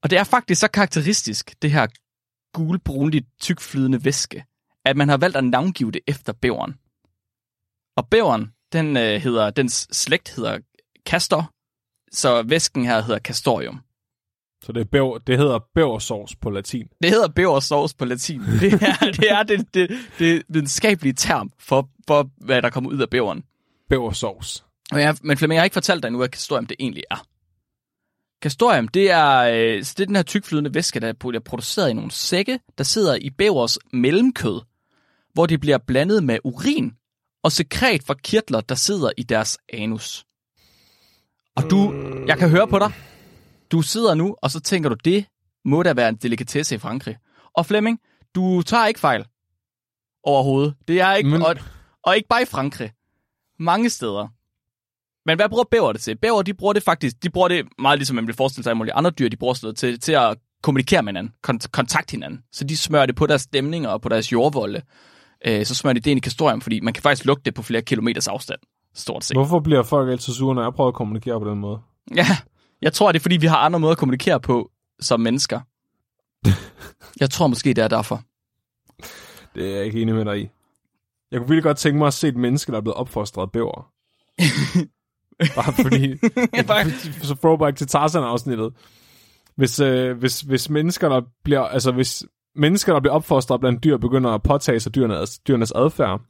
[0.02, 1.86] Og det er faktisk så karakteristisk, det her
[2.52, 4.44] gulbrunligt tykflydende væske,
[4.84, 6.74] at man har valgt at navngive det efter bæveren.
[7.96, 10.58] Og bæveren, den øh, hedder, dens slægt hedder
[11.06, 11.52] castor,
[12.12, 13.80] så væsken her hedder castorium.
[14.64, 16.88] Så det, er bæver, det hedder bæversovs på latin.
[17.02, 18.40] Det hedder bæversovs på latin.
[18.60, 22.98] Det er det, er det, det, det videnskabelige term for, for, hvad der kommer ud
[22.98, 23.44] af bæveren.
[23.88, 24.64] Bæversovs.
[24.92, 27.26] Og jeg, men Flemming, jeg har ikke fortalt dig nu, hvad castorium det egentlig er.
[28.42, 31.92] Castorium, det er, øh, så det er den her tykflydende væske, der bliver produceret i
[31.92, 34.60] nogle sække, der sidder i bævers mellemkød,
[35.32, 36.92] hvor det bliver blandet med urin
[37.42, 40.24] og sekret fra kirtler, der sidder i deres anus.
[41.56, 41.94] Og du,
[42.26, 42.92] jeg kan høre på dig,
[43.72, 45.24] du sidder nu, og så tænker du, det
[45.64, 47.16] må da være en delikatesse i Frankrig.
[47.54, 48.00] Og Flemming,
[48.34, 49.26] du tager ikke fejl
[50.24, 50.74] overhovedet.
[50.88, 51.56] Det er ikke, Men- og,
[52.02, 52.92] og ikke bare i Frankrig.
[53.58, 54.28] Mange steder.
[55.26, 56.16] Men hvad bruger bæver det til?
[56.18, 58.78] Bæver, de bruger det faktisk, de bruger det meget ligesom man vil forestille sig, alle
[58.78, 62.10] mulige andre dyr, de bruger sådan noget til, til at kommunikere med hinanden, kont- kontakte
[62.10, 62.40] hinanden.
[62.52, 64.82] Så de smører det på deres stemninger og på deres jordvolde.
[65.46, 67.62] Øh, så smører de det ind i kastorium, fordi man kan faktisk lugte det på
[67.62, 68.58] flere kilometers afstand,
[68.94, 69.36] stort set.
[69.36, 71.78] Hvorfor bliver folk altid sure, når jeg prøver at kommunikere på den måde?
[72.14, 72.26] Ja,
[72.82, 75.60] jeg tror, det er, fordi vi har andre måder at kommunikere på som mennesker.
[77.20, 78.22] jeg tror måske, det er derfor.
[79.54, 80.48] Det er jeg ikke enig med dig i.
[81.30, 83.52] Jeg kunne virkelig godt tænke mig at se et menneske, der er blevet opfostret af
[83.52, 83.90] bæver.
[85.56, 86.16] Bare fordi...
[87.26, 88.72] så throwback til Tarzan-afsnittet.
[89.56, 91.60] Hvis, øh, hvis, hvis mennesker, der bliver...
[91.60, 96.20] Altså, hvis mennesker, der bliver opfostret blandt dyr, begynder at påtage sig dyrenes, dyrenes adfærd,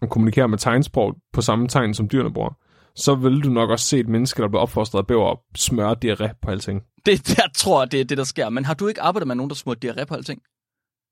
[0.00, 2.56] og kommunikere med tegnsprog på samme tegn, som dyrene bruger,
[2.96, 6.38] så vil du nok også se et menneske, der bliver opfostret af bæver, smøre diarré
[6.42, 6.82] på alting.
[7.06, 8.48] Det, jeg tror, det er det, der sker.
[8.48, 10.42] Men har du ikke arbejdet med nogen, der smurte diarré på alting?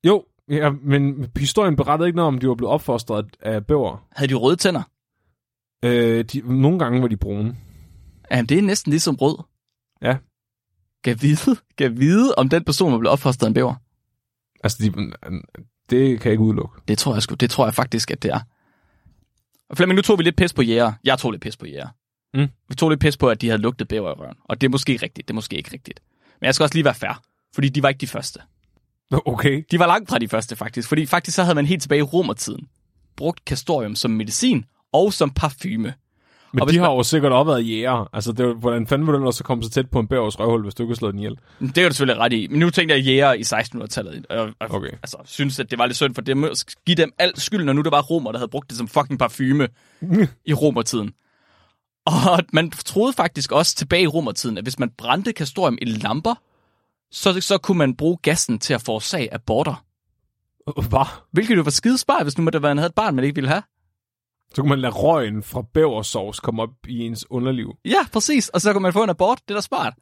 [0.07, 4.07] Jo, ja, men historien berettede ikke noget om, de var blevet opfostret af bæver.
[4.13, 4.83] Havde de røde tænder?
[5.85, 7.57] Øh, de, nogle gange var de brune.
[8.31, 9.45] Jamen, det er næsten ligesom rød.
[10.03, 10.17] Ja.
[11.05, 13.75] Kan vide, kan vide, om den person var blevet opfostret af en bæver.
[14.65, 15.13] Altså, de,
[15.91, 16.81] det kan jeg ikke udelukke.
[16.89, 17.35] Det tror jeg sgu.
[17.35, 18.41] Det tror jeg faktisk, at det er.
[19.73, 20.93] Og Flemming, nu tog vi lidt pis på jæger.
[21.05, 21.89] Jeg tog lidt pis på jæger.
[22.35, 22.49] Mm.
[22.69, 24.37] Vi tog lidt pis på, at de havde lugtet bæver i røven.
[24.45, 26.01] Og det er måske rigtigt, det er måske ikke rigtigt.
[26.41, 27.23] Men jeg skal også lige være fair,
[27.55, 28.41] fordi de var ikke de første.
[29.11, 29.65] Okay.
[29.71, 30.89] De var langt fra de første, faktisk.
[30.89, 32.69] Fordi faktisk så havde man helt tilbage i romertiden
[33.17, 35.95] brugt castorium som medicin og som parfume.
[36.53, 38.09] Men de hvis har man- jo sikkert også været jæger.
[38.13, 40.41] Altså, det, var- hvordan fanden vil du ellers så komme så tæt på en bævers
[40.41, 41.39] røvhul, hvis du ikke slået den ihjel?
[41.61, 42.47] Det er jo selvfølgelig ret i.
[42.51, 44.27] Men nu tænkte jeg jæger i 1600-tallet.
[44.31, 44.91] Og, og Okay.
[44.91, 47.73] altså, synes, at det var lidt synd for dem at give dem al skyld, når
[47.73, 49.69] nu det var romer, der havde brugt det som fucking parfume
[50.51, 51.13] i romertiden.
[52.07, 56.35] Og man troede faktisk også tilbage i romertiden, at hvis man brændte castorium i lamper,
[57.13, 59.85] så, så kunne man bruge gassen til at forårsage aborter.
[60.89, 61.07] Hvad?
[61.33, 63.63] Hvilket jo var skidespart, hvis nu man havde et barn, man ikke ville have.
[64.55, 67.77] Så kunne man lade røgen fra bæversovs komme op i ens underliv.
[67.85, 68.49] Ja, præcis.
[68.49, 69.41] Og så kunne man få en abort.
[69.49, 69.95] Det er da smart.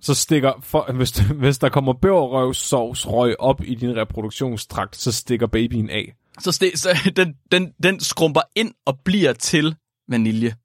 [0.00, 1.10] Så stikker, for, hvis,
[1.42, 6.14] hvis der kommer bæverrøvsovs røg op i din reproduktionstrakt, så stikker babyen af.
[6.40, 9.76] Så, st- så den, den, den skrumper ind og bliver til
[10.08, 10.56] vanilje.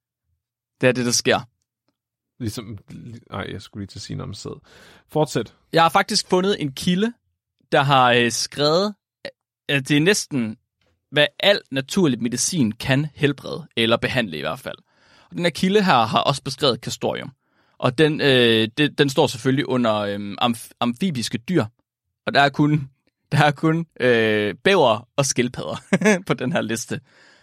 [0.81, 1.39] Det er det, der sker.
[2.39, 2.77] Ligesom,
[3.31, 4.59] nej, jeg skulle lige til at sige noget om sæd.
[5.11, 5.53] Fortsæt.
[5.73, 7.13] Jeg har faktisk fundet en kilde,
[7.71, 8.95] der har øh, skrevet,
[9.69, 10.57] at det er næsten,
[11.11, 14.77] hvad al naturlig medicin kan helbrede, eller behandle i hvert fald.
[15.29, 17.31] Og den her kilde her har også beskrevet castorium.
[17.77, 21.65] Og den, øh, det, den står selvfølgelig under øh, amf- amfibiske dyr.
[22.25, 22.89] Og der er kun,
[23.31, 25.75] der er kun øh, bæver og skildpadder
[26.27, 26.99] på den her liste.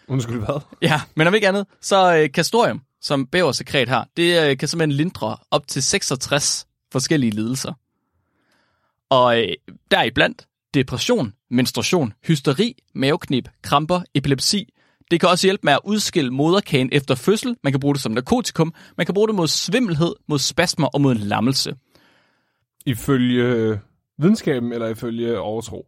[0.07, 0.61] Undskyld, hvad?
[0.81, 4.97] Ja, men om ikke andet, så øh, castorium, som bæversekret har, det øh, kan simpelthen
[4.97, 7.73] lindre op til 66 forskellige lidelser.
[9.09, 9.53] Og øh,
[9.91, 14.73] deriblandt depression, menstruation, hysteri, maveknip, kramper, epilepsi,
[15.11, 17.55] Det kan også hjælpe med at udskille moderkagen efter fødsel.
[17.63, 18.73] Man kan bruge det som narkotikum.
[18.97, 21.75] Man kan bruge det mod svimmelhed, mod spasmer og mod lammelse.
[22.85, 23.77] Ifølge øh,
[24.17, 25.85] videnskaben eller ifølge overtro?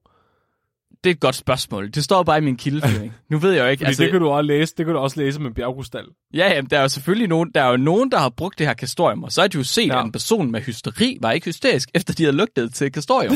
[1.04, 1.89] Det er et godt spørgsmål.
[1.89, 3.13] Det står bare i min kildeføring.
[3.32, 3.86] nu ved jeg jo ikke.
[3.86, 4.74] altså, det kan du også læse.
[4.78, 6.06] Det kan du også læse med bjergkrystal.
[6.34, 8.67] Ja, jamen, der er jo selvfølgelig nogen, der er jo nogen, der har brugt det
[8.67, 9.88] her kastorium, og så har de jo set.
[9.88, 10.00] Ja.
[10.00, 13.36] at en person med hysteri var ikke hysterisk, efter de havde lugtet til kastorium.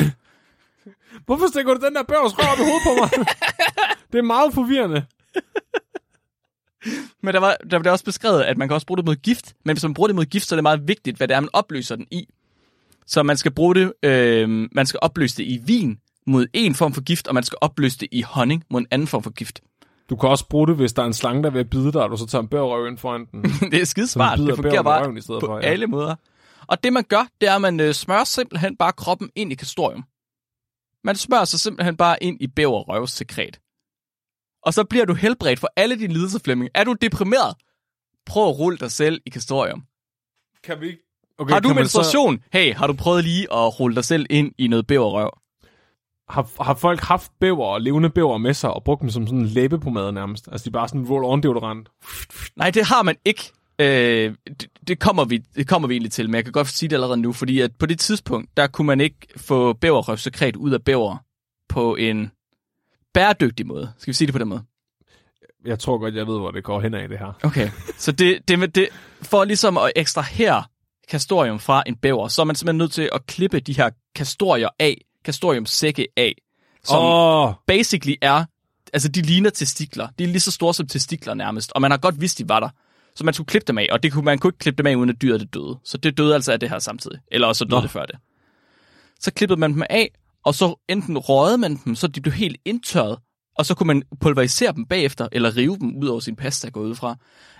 [1.26, 3.26] Hvorfor stikker du den der bævers rør op i hovedet på mig?
[4.12, 5.06] det er meget forvirrende.
[7.22, 9.16] Men der var, der var det også beskrevet, at man kan også bruge det mod
[9.16, 11.34] gift, men hvis man bruger det mod gift, så er det meget vigtigt, hvad det
[11.34, 12.28] er, man opløser den i.
[13.06, 16.92] Så man skal bruge det, øh, man skal opløse det i vin mod en form
[16.92, 19.60] for gift, og man skal opløse det i honning mod en anden form for gift.
[20.10, 21.92] Du kan også bruge det, hvis der er en slange, der er ved at bide
[21.92, 23.42] dig, og du så tager en bæverrøv ind foran den.
[23.72, 24.38] det er skidesmart.
[24.38, 25.62] Det fungerer bare i stedet på for, ja.
[25.62, 26.14] alle måder.
[26.66, 29.54] Og det man gør, det er, at man øh, smører simpelthen bare kroppen ind i
[29.54, 30.04] kastorium.
[31.06, 33.60] Man smører sig simpelthen bare ind i bæverrøvssekret.
[34.62, 36.70] Og så bliver du helbredt for alle dine lidelser, Flemming.
[36.74, 37.54] Er du deprimeret?
[38.26, 39.82] Prøv at rulle dig selv i kastorium.
[40.64, 41.02] Kan vi ikke...
[41.38, 42.42] Okay, har du man så- menstruation?
[42.52, 45.30] Hey, har du prøvet lige at rulle dig selv ind i noget bæverrøv?
[46.28, 49.38] Har, har folk haft bæver og levende bæver med sig og brugt dem som sådan
[49.38, 50.48] en læbepomade nærmest?
[50.52, 51.88] Altså, de er bare sådan roll-on deodorant.
[52.56, 53.52] Nej, det har man ikke.
[53.78, 56.88] Øh, det, det, kommer vi, det kommer vi egentlig til, men jeg kan godt sige
[56.88, 60.70] det allerede nu, fordi at på det tidspunkt, der kunne man ikke få bæverrøvsekret ud
[60.70, 61.16] af bæver
[61.68, 62.30] på en
[63.14, 63.92] bæredygtig måde.
[63.98, 64.62] Skal vi sige det på den måde?
[65.64, 67.32] Jeg tror godt, jeg ved, hvor det går hen af det her.
[67.42, 67.70] Okay.
[67.98, 68.88] Så det, det, med det,
[69.22, 70.64] for ligesom at ekstrahere
[71.08, 74.68] kastorium fra en bæver, så er man simpelthen nødt til at klippe de her kastorier
[74.78, 76.34] af, kastoriumsække af,
[76.84, 78.44] som oh, basically er,
[78.92, 80.08] altså de ligner testikler.
[80.18, 82.60] De er lige så store som testikler nærmest, og man har godt vidst, de var
[82.60, 82.68] der.
[83.16, 84.94] Så man skulle klippe dem af, og det kunne, man kunne ikke klippe dem af,
[84.94, 85.78] uden at dyret det døde.
[85.84, 87.20] Så det døde altså af det her samtidig.
[87.32, 87.82] Eller også så døde Nå.
[87.82, 88.16] det før det.
[89.20, 90.10] Så klippede man dem af,
[90.44, 93.18] og så enten røgede man dem, så de blev helt indtørret,
[93.58, 96.80] og så kunne man pulverisere dem bagefter, eller rive dem ud over sin pasta gå
[96.80, 97.16] ud fra.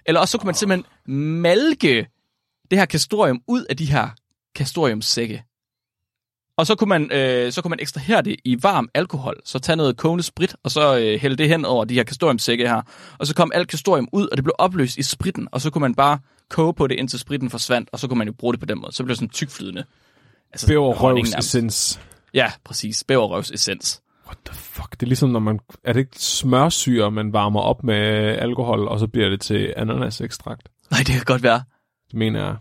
[0.07, 2.07] Eller også så kunne man simpelthen malke
[2.71, 4.09] det her kastorium ud af de her
[4.55, 5.45] kastoriumsække.
[6.57, 9.40] Og så kunne man, øh, så kunne man ekstrahere det i varm alkohol.
[9.45, 12.69] Så tage noget kogende sprit, og så øh, hælde det hen over de her kastoriumsække
[12.69, 12.83] her.
[13.19, 15.49] Og så kom alt kastorium ud, og det blev opløst i spritten.
[15.53, 16.19] Og så kunne man bare
[16.51, 17.88] koge på det, indtil spritten forsvandt.
[17.92, 18.92] Og så kunne man jo bruge det på den måde.
[18.92, 19.85] Så blev det sådan tykflydende.
[20.53, 22.01] Altså, bæverrøvs essens.
[22.35, 23.05] Ja, præcis.
[23.05, 24.03] Bæverrøvs essens.
[24.27, 24.90] What the fuck?
[24.90, 25.61] Det er ligesom, når man...
[25.85, 27.97] Er det ikke smørsyre, man varmer op med
[28.38, 30.69] alkohol, og så bliver det til ananasekstrakt?
[30.90, 31.62] Nej, det kan godt være.
[32.11, 32.57] Det mener jeg.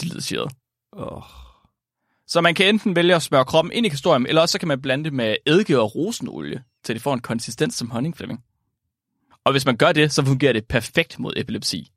[0.00, 0.52] Det lyder syret.
[0.92, 1.22] Oh.
[2.34, 4.68] Så man kan enten vælge at smøre kroppen ind i kastorium, eller også så kan
[4.68, 8.40] man blande det med eddike og rosenolie, til det får en konsistens som honningflemming.
[9.44, 11.90] Og hvis man gør det, så fungerer det perfekt mod epilepsi.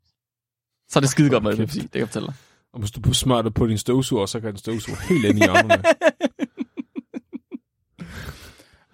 [0.89, 1.53] Så er det skide godt kæft.
[1.53, 2.35] epilepsi, det kan jeg fortælle dig.
[2.73, 5.41] Og hvis du smører det på din støvsuger, så kan den støvsuge helt ind i
[5.43, 5.83] hjørnerne.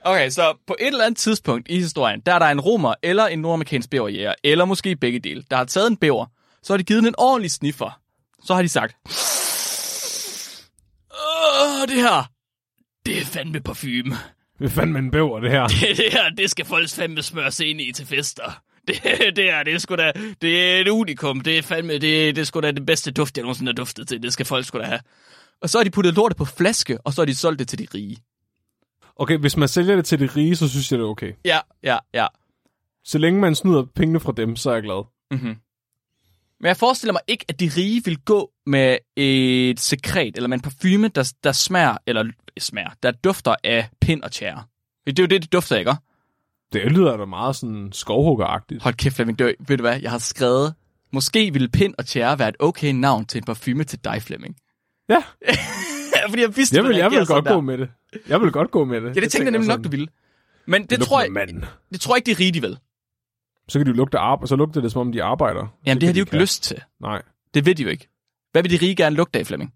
[0.06, 3.25] Okay, så på et eller andet tidspunkt i historien, der er der en romer eller
[3.25, 6.25] en nordamerikansk bæverjæger, eller måske begge dele, der har taget en bæver,
[6.63, 7.99] så har de givet den en ordentlig sniffer.
[8.43, 8.95] Så har de sagt,
[11.84, 12.32] Åh, det her,
[13.06, 14.15] det er fandme parfume.
[14.58, 15.67] Hvad fanden med en bæver, det her?
[15.67, 18.62] Det, det her, det skal folk fandme smøre sig ind i til fester.
[18.88, 18.96] Det,
[19.36, 21.41] det her, det er sgu da, det er et unikum.
[21.41, 22.02] Det er fandme, det,
[22.36, 24.24] det er sgu da det bedste duft, jeg nogensinde har duftet til.
[24.24, 25.00] Det skal folk sgu da have.
[25.62, 27.80] Og så har de puttet lortet på flaske, og så har de solgt det til
[27.80, 28.17] de rige.
[29.15, 31.34] Okay, hvis man sælger det til de rige, så synes jeg, det er okay.
[31.46, 32.28] Ja, ja, ja.
[33.04, 35.04] Så længe man snyder pengene fra dem, så er jeg glad.
[35.32, 35.56] Mm-hmm.
[36.63, 40.58] Men jeg forestiller mig ikke, at de rige vil gå med et sekret, eller med
[40.58, 44.63] en parfume, der, der smager, eller smager, der dufter af pind og tjære.
[45.08, 45.93] Det er jo det, det dufter, ikke?
[46.73, 48.84] Det lyder da meget sådan skovhuggeragtigt.
[48.84, 49.39] Hold kæft, Flemming.
[49.39, 49.99] Det, ved du hvad?
[50.02, 50.73] Jeg har skrevet,
[51.13, 54.56] måske ville pind og tjære være et okay navn til en parfume til dig, Flemming.
[55.10, 55.23] Ja,
[56.30, 57.62] Fordi jeg vidste, jeg vil, jeg vil godt sådan gå der.
[57.62, 57.89] med det.
[58.28, 59.15] Jeg vil godt gå med det.
[59.15, 60.08] Ja, det tænkte jeg nemlig nok, du ville.
[60.65, 61.63] Men det, det tror jeg, Mand.
[61.93, 62.78] det tror jeg ikke, de de vil.
[63.67, 65.67] Så kan de jo lugte arbejde, så lugter det, som om de arbejder.
[65.86, 66.82] Jamen, Så det har de jo ikke kan- lyst til.
[67.02, 67.21] Nej.
[67.54, 68.08] Det ved de jo ikke.
[68.52, 69.73] Hvad vil de rige gerne lugte af, Flemming?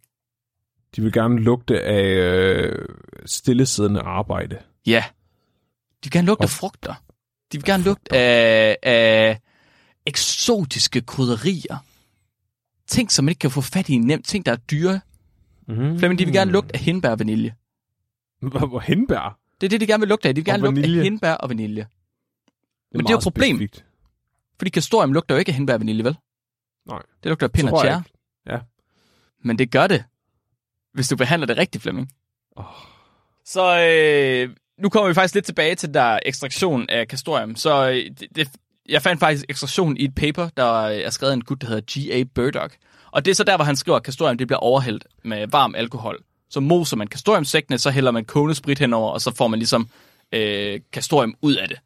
[0.95, 2.85] De vil gerne lugte af øh,
[3.25, 4.57] stillesiddende arbejde.
[4.87, 5.03] Ja.
[6.03, 6.93] De vil gerne lugte af frugter.
[7.51, 9.39] De vil gerne lugte af, af
[10.05, 11.77] eksotiske krydderier.
[12.87, 14.25] Ting, som man ikke kan få fat i nemt.
[14.25, 14.99] Ting, der er dyre.
[15.67, 15.75] Mm.
[15.99, 17.55] Flemming, de vil gerne lugte af hindbær og vanilje.
[18.41, 19.39] Hvor hindbær?
[19.61, 20.35] Det er det, de gerne vil lugte af.
[20.35, 21.87] De vil gerne lugte af hindbær og vanilje.
[22.91, 23.55] Men det er jo et problem.
[23.55, 23.85] specifikt.
[24.57, 26.17] Fordi kastorium lugter jo ikke af hindbær og vanilje, vel?
[26.87, 27.01] Nej.
[27.23, 28.03] Det lugter af pind og tjære.
[28.49, 28.59] Ja.
[29.43, 30.03] Men det gør det,
[30.93, 32.11] hvis du behandler det rigtigt, Flemming.
[32.55, 32.65] Oh.
[33.45, 37.55] Så øh, nu kommer vi faktisk lidt tilbage til der ekstraktion af kastorium.
[37.55, 38.49] Så øh, det, det,
[38.89, 41.81] jeg fandt faktisk ekstraktion i et paper, der er skrevet af en gut, der hedder
[41.91, 42.23] G.A.
[42.35, 42.77] Burdock.
[43.11, 45.75] Og det er så der, hvor han skriver, at kastorium det bliver overhældt med varm
[45.75, 46.23] alkohol.
[46.49, 49.89] Så moser man kastoriumsækkene, så hælder man kogende sprit henover, og så får man ligesom
[50.31, 51.79] øh, kastorium ud af det.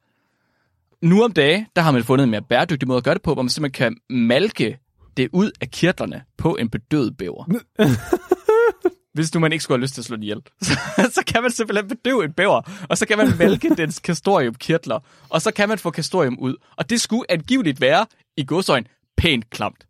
[1.01, 3.33] Nu om dage, der har man fundet en mere bæredygtig måde at gøre det på,
[3.33, 4.79] hvor man simpelthen kan malke
[5.17, 7.45] det ud af kirtlerne på en bedøvet bæver.
[9.13, 10.73] Hvis nu man ikke skulle have lyst til at slå den ihjel, så,
[11.13, 15.41] så kan man simpelthen bedøve en bæver, og så kan man malke dens kastoriumkirtler, og
[15.41, 16.55] så kan man få kastorium ud.
[16.77, 18.05] Og det skulle angiveligt være,
[18.37, 18.85] i godsøjne,
[19.17, 19.87] pænt klamt,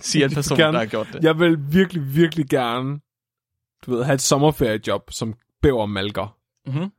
[0.00, 0.72] siger en person, Gerne.
[0.72, 1.24] der har gjort det.
[1.24, 3.00] Jeg vil virkelig, virkelig gerne,
[3.86, 6.36] du ved, have et sommerferiejob som bævermalker.
[6.66, 6.80] Mhm.
[6.80, 6.90] Jeg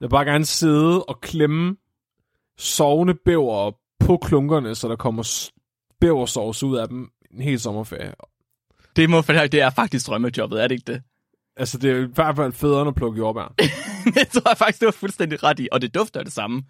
[0.00, 1.76] vil bare gerne sidde og klemme
[2.60, 5.50] sovende bæver på klunkerne, så der kommer
[6.00, 8.14] bæversovs ud af dem en hel sommerferie.
[8.96, 11.02] Det, må, det er faktisk drømmejobbet, er det ikke det?
[11.56, 13.54] Altså, det er i hvert fald federe at plukke jordbær.
[14.16, 16.62] det tror jeg faktisk, det var fuldstændig ret i, og det dufter det samme.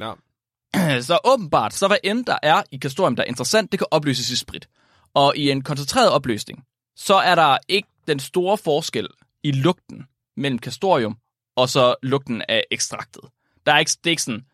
[0.00, 0.12] Ja.
[1.08, 4.30] Så åbenbart, så hvad end der er i kastorium, der er interessant, det kan opløses
[4.30, 4.68] i sprit.
[5.14, 6.64] Og i en koncentreret opløsning,
[6.96, 9.08] så er der ikke den store forskel
[9.42, 11.16] i lugten mellem kastorium
[11.56, 13.22] og så lugten af ekstraktet.
[13.66, 14.44] Der er ikke, det er ikke sådan,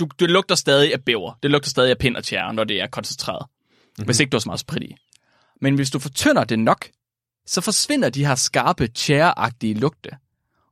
[0.00, 1.38] du, det lugter stadig af bæver.
[1.42, 3.46] Det lugter stadig af pind og tjære, når det er koncentreret.
[3.46, 4.04] Mm-hmm.
[4.04, 4.96] Hvis ikke du har så meget sprit i.
[5.60, 6.88] Men hvis du fortynder det nok,
[7.46, 10.10] så forsvinder de her skarpe, tjæreagtige lugte.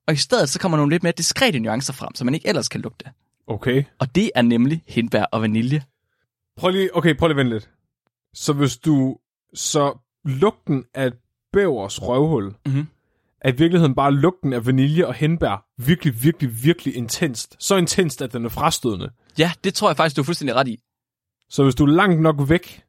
[0.06, 2.68] Og i stedet så kommer nogle lidt mere diskrete nuancer frem, som man ikke ellers
[2.68, 3.04] kan lugte.
[3.46, 3.84] Okay.
[3.98, 5.84] Og det er nemlig hindbær og vanilje.
[6.56, 7.70] Prøv lige, okay, prøv lige at vente lidt.
[8.34, 9.18] Så hvis du,
[9.54, 11.12] så lugten af
[11.52, 12.86] bævers røvhul, Mhm.
[13.44, 17.56] Er i virkeligheden bare lugten af vanilje og hindbær virkelig, virkelig, virkelig intenst.
[17.58, 19.10] Så intenst, at den er frastødende.
[19.38, 20.78] Ja, det tror jeg faktisk, du er fuldstændig ret i.
[21.48, 22.82] Så hvis du er langt nok væk,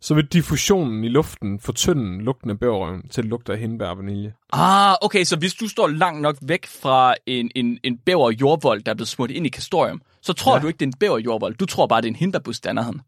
[0.00, 3.98] så vil diffusionen i luften fortynde lugten af bæverrøven til at lugte af hindbær og
[3.98, 4.34] vanilje.
[4.52, 8.82] Ah, okay, så hvis du står langt nok væk fra en, en, en bæver jordvold,
[8.82, 10.62] der er blevet smurt ind i kastorium, så tror ja.
[10.62, 11.54] Du ikke, det er en bæver jordvold.
[11.54, 13.00] Du tror bare, det er en hindbærbus, der er nærheden.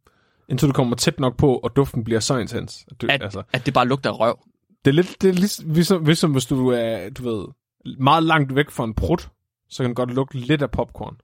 [0.48, 2.86] Indtil du kommer tæt nok på, og duften bliver så intens.
[2.90, 4.38] At du, At, altså, at det bare lugter af røv.
[4.86, 7.46] Det er lidt, det er ligesom, ligesom, hvis du er, du ved,
[7.98, 9.28] meget langt væk fra en prut,
[9.68, 11.16] så kan den godt lugte lidt af popcorn.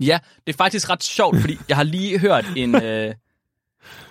[0.00, 2.74] Ja, det er faktisk ret sjovt, fordi jeg har lige hørt en...
[2.82, 3.14] Øh,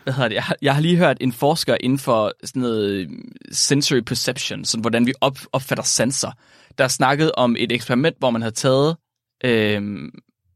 [0.03, 0.35] hvad hedder det?
[0.35, 3.09] Jeg har, jeg har lige hørt en forsker inden for sådan noget øh,
[3.51, 6.31] sensory perception, sådan hvordan vi op, opfatter sanser,
[6.77, 8.97] der snakkede om et eksperiment, hvor man havde taget
[9.43, 9.81] øh,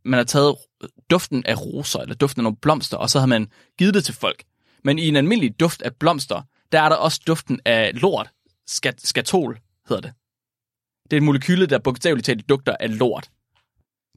[0.06, 0.56] man havde taget
[1.10, 4.14] duften af roser, eller duften af nogle blomster, og så havde man givet det til
[4.14, 4.44] folk.
[4.84, 6.42] Men i en almindelig duft af blomster,
[6.74, 8.30] der er der også duften af lort.
[8.68, 9.60] Skat, skatol
[9.90, 10.14] hedder det.
[11.04, 13.30] Det er et molekyle, der bogstaveligt talt dufter af lort.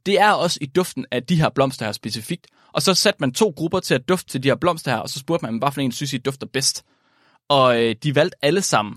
[0.07, 2.47] Det er også i duften af de her blomster her specifikt.
[2.73, 5.09] Og så satte man to grupper til at dufte til de her blomster her, og
[5.09, 6.85] så spurgte man, hvad for en synes I dufter bedst.
[7.49, 8.97] Og øh, de valgte alle sammen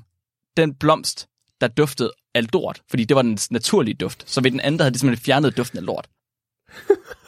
[0.57, 1.27] den blomst,
[1.61, 4.29] der duftede af lort, fordi det var den naturlige duft.
[4.29, 6.09] Så ved den anden, der havde de simpelthen fjernet duften af lort.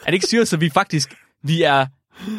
[0.01, 1.87] er det ikke syret, så vi faktisk vi er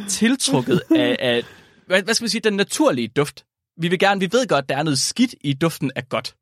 [0.09, 1.45] tiltrukket af, af
[1.87, 3.45] hvad, hvad skal man sige, den naturlige duft.
[3.83, 6.37] Vi vil gerne, vi ved godt, der er noget skidt i duften af godt.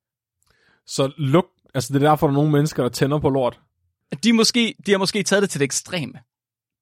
[0.86, 3.60] Så lugt, altså det er derfor, der er nogle mennesker, der tænder på lort.
[4.24, 6.12] De, måske, de har måske taget det til det ekstreme.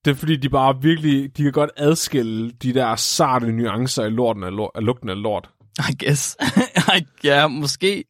[0.04, 4.10] Det er fordi, de bare virkelig, de kan godt adskille de der sarte nuancer i
[4.10, 5.50] lorten af, lort, af lugten af lort.
[5.78, 6.36] I guess.
[7.24, 8.04] ja, måske.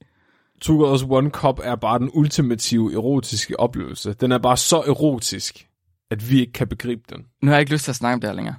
[0.60, 4.12] Two Girls One Cup er bare den ultimative erotiske oplevelse.
[4.12, 5.68] Den er bare så erotisk,
[6.10, 7.24] at vi ikke kan begribe den.
[7.42, 8.56] Nu har jeg ikke lyst til at snakke om det her længere.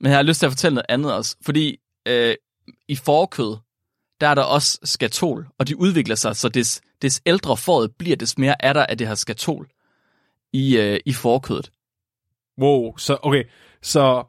[0.00, 1.36] Men jeg har lyst til at fortælle noget andet også.
[1.44, 1.76] Fordi
[2.08, 2.34] øh,
[2.88, 3.56] i forkød,
[4.20, 8.16] der er der også skatol, og de udvikler sig, så des, des ældre fåret bliver,
[8.16, 9.68] des mere er der af det her skatol
[10.52, 11.70] i, øh, i forkødet.
[12.60, 13.44] Wow, så okay,
[13.82, 14.24] så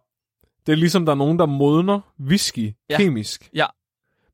[0.65, 2.97] det er ligesom, der er nogen, der modner whisky Ja.
[2.97, 3.49] kemisk.
[3.53, 3.65] Ja.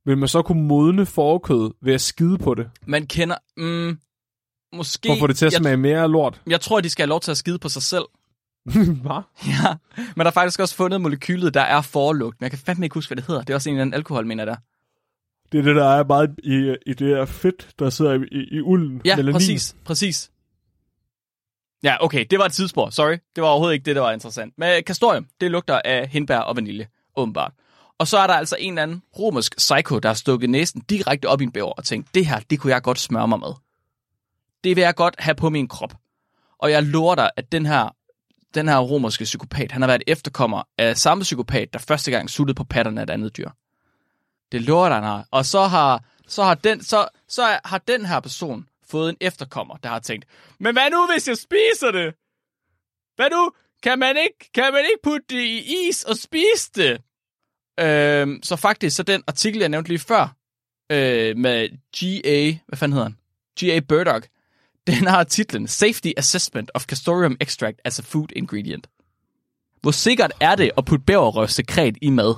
[0.06, 2.70] Vil man så kunne modne forkød ved at skide på det?
[2.86, 3.36] Man kender...
[3.58, 3.98] Mm,
[4.74, 5.08] måske...
[5.08, 6.42] For at få det til at jeg, smage mere af lort?
[6.48, 8.04] jeg tror, de skal have lov til at skide på sig selv.
[8.66, 9.22] Hvad?
[9.48, 9.76] Ja,
[10.16, 12.42] men der er faktisk også fundet molekylet, der er forlugt.
[12.42, 13.42] Men jeg kan fandme ikke huske, hvad det hedder.
[13.42, 14.56] Det er også en eller anden alkohol, mener der.
[15.52, 18.58] Det er det, der er meget i, i det her fedt, der sidder i, i,
[18.58, 19.02] i ulden.
[19.06, 19.34] Ja, Melanin.
[19.34, 20.32] præcis, præcis.
[21.84, 22.90] Ja, okay, det var et tidsspor.
[22.90, 24.54] Sorry, det var overhovedet ikke det, der var interessant.
[24.58, 27.52] Men kastorium, det lugter af hindbær og vanilje, åbenbart.
[27.98, 31.26] Og så er der altså en eller anden romersk psycho, der har stukket næsen direkte
[31.26, 33.54] op i en bæver og tænkt, det her, det kunne jeg godt smøre mig med.
[34.64, 35.94] Det vil jeg godt have på min krop.
[36.60, 37.96] Og jeg lover dig, at den her,
[38.56, 42.56] den her romerske psykopat, han har været efterkommer af samme psykopat, der første gang suttede
[42.56, 43.50] på patterne af et andet dyr.
[44.52, 45.28] Det lover han har.
[45.32, 49.78] Og så har, så har, den, så, så har den her person fået en efterkommer,
[49.78, 50.26] der har tænkt,
[50.60, 52.14] men hvad nu, hvis jeg spiser det?
[53.16, 53.52] Hvad nu?
[53.84, 57.02] Kan man ikke, kan man ikke putte det i is og spise det?
[57.80, 60.36] Øhm, så faktisk, så den artikel, jeg nævnte lige før,
[60.92, 63.18] øh, med G.A., hvad fanden hedder han?
[63.60, 63.80] G.A.
[63.80, 64.28] Burdock,
[64.88, 68.88] den har titlen Safety Assessment of Castorium Extract as a Food Ingredient.
[69.82, 72.36] Hvor sikkert er det at putte bæverrøvsekret i mad?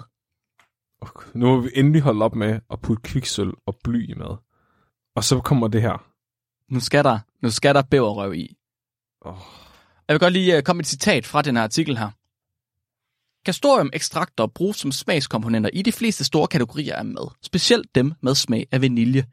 [1.02, 4.38] Okay, Nu har vi endelig holdt op med at putte kviksøl og bly i mad.
[5.16, 6.06] Og så kommer det her.
[6.74, 8.58] Nu skal der, nu skal der bæverrøv i.
[9.22, 9.38] Oh.
[10.08, 12.10] Jeg vil godt lige uh, komme et citat fra den her artikel her.
[13.46, 18.68] Castorium-ekstrakter bruges som smagskomponenter i de fleste store kategorier af mad, specielt dem med smag
[18.72, 19.26] af vanilje,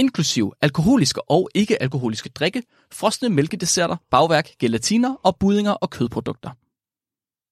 [0.00, 6.50] inklusiv alkoholiske og ikke-alkoholiske drikke, frosne mælkedesserter, bagværk, gelatiner og budinger og kødprodukter.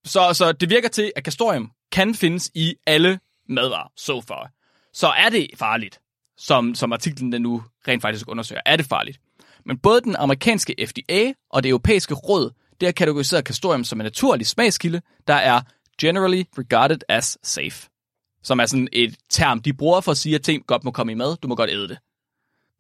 [0.04, 4.50] Så, så det virker til, at castorium kan findes i alle madvarer, so far.
[4.92, 6.00] Så er det farligt,
[6.36, 9.20] som, som artiklen den nu rent faktisk undersøger, er det farligt.
[9.64, 14.04] Men både den amerikanske FDA og det europæiske råd, det har kategoriseret castorium som en
[14.04, 15.60] naturlig smagskilde, der er
[16.00, 17.88] generally regarded as safe.
[18.42, 21.12] Som er sådan et term, de bruger for at sige, at ting godt må komme
[21.12, 21.98] i mad, du må godt æde det.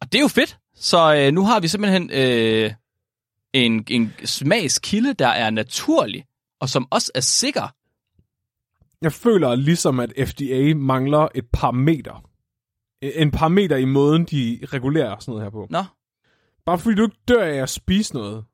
[0.00, 0.58] Og det er jo fedt.
[0.74, 2.72] Så øh, nu har vi simpelthen øh,
[3.52, 6.24] en, en smagskilde, der er naturlig,
[6.60, 7.74] og som også er sikker.
[9.02, 12.24] Jeg føler ligesom, at FDA mangler et parameter.
[13.02, 15.66] En parameter i måden, de regulerer sådan noget her på.
[15.70, 15.84] Nå,
[16.66, 18.44] Bare fordi du ikke dør af at spise noget,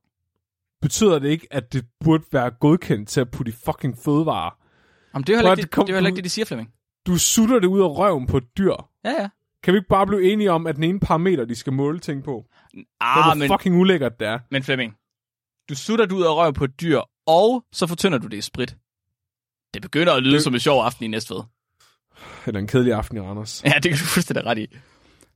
[0.83, 4.51] betyder det ikke, at det burde være godkendt til at putte i fucking fødevarer.
[5.15, 6.71] Jamen, det er jo heller ikke, det, det, du- det, de siger, Flemming.
[7.07, 8.75] Du sutter det ud af røven på et dyr.
[9.05, 9.29] Ja, ja.
[9.65, 12.25] Kan vi ikke bare blive enige om, at den ene parameter, de skal måle ting
[12.25, 12.45] på?
[13.01, 14.39] Ah, Hvor men, fucking ulækkert det er.
[14.51, 14.95] men Flemming,
[15.69, 18.41] du sutter det ud af røven på et dyr, og så fortynder du det i
[18.41, 18.77] sprit.
[19.75, 20.39] Det begynder at lyde det...
[20.39, 21.41] Det- som en sjov aften i Næstved.
[22.47, 23.63] Eller en kedelig aften i Randers.
[23.65, 24.67] Ja, det kan du fuldstændig ret i.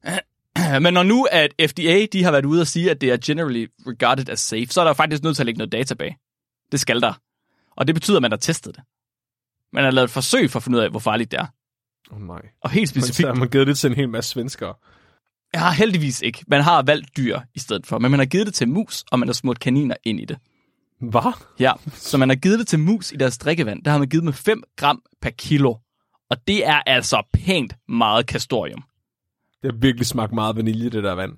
[0.82, 3.66] Men når nu at FDA de har været ude og sige, at det er generally
[3.86, 6.16] regarded as safe, så er der faktisk nødt til at lægge noget data bag.
[6.72, 7.12] Det skal der.
[7.76, 8.84] Og det betyder, at man har testet det.
[9.72, 11.46] Man har lavet et forsøg for at finde ud af, hvor farligt det er.
[12.10, 12.40] Oh, nej.
[12.62, 14.74] Og helt Men så specifikt, har man givet det til en hel masse svenskere.
[15.52, 16.44] jeg har heldigvis ikke.
[16.48, 19.18] Man har valgt dyr i stedet for, men man har givet det til mus, og
[19.18, 20.38] man har smurt kaniner ind i det.
[21.00, 21.32] Hvad?
[21.60, 23.84] Ja, så man har givet det til mus i deres drikkevand.
[23.84, 25.74] Der har man givet dem 5 gram per kilo.
[26.30, 28.82] Og det er altså pænt meget kastorium.
[29.62, 31.32] Det har virkelig smagt meget vanilje, det der vand.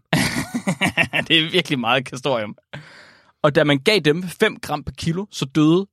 [1.29, 2.57] det er virkelig meget kastorium.
[3.43, 5.87] Og da man gav dem 5 gram per kilo, så døde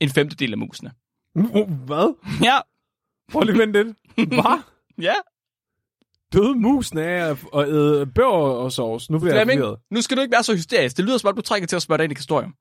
[0.00, 0.90] en femtedel af musene.
[1.86, 2.14] Hvad?
[2.44, 2.58] Ja,
[3.32, 4.28] Prøv lige at vente lidt.
[4.28, 4.62] Hvad?
[5.00, 5.14] ja.
[6.32, 9.10] Døde musen af at æde bør og sovs.
[9.10, 9.78] Nu bliver jeg forvirret.
[9.90, 10.96] nu skal du ikke være så hysterisk.
[10.96, 12.54] Det lyder som om, du trænger til at spørge dig ind i kastorium.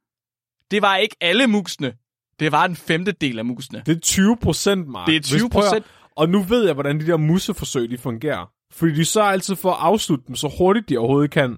[0.71, 1.93] Det var ikke alle musene.
[2.39, 3.84] Det var en femtedel af musene.
[3.86, 5.08] Det er 20 procent, Mark.
[5.08, 5.86] Det er 20 Hvis- prøv at- procent.
[6.15, 8.52] Og nu ved jeg, hvordan de der musseforsøg, de fungerer.
[8.71, 11.58] Fordi de så altid får afsluttet dem så hurtigt, de overhovedet kan.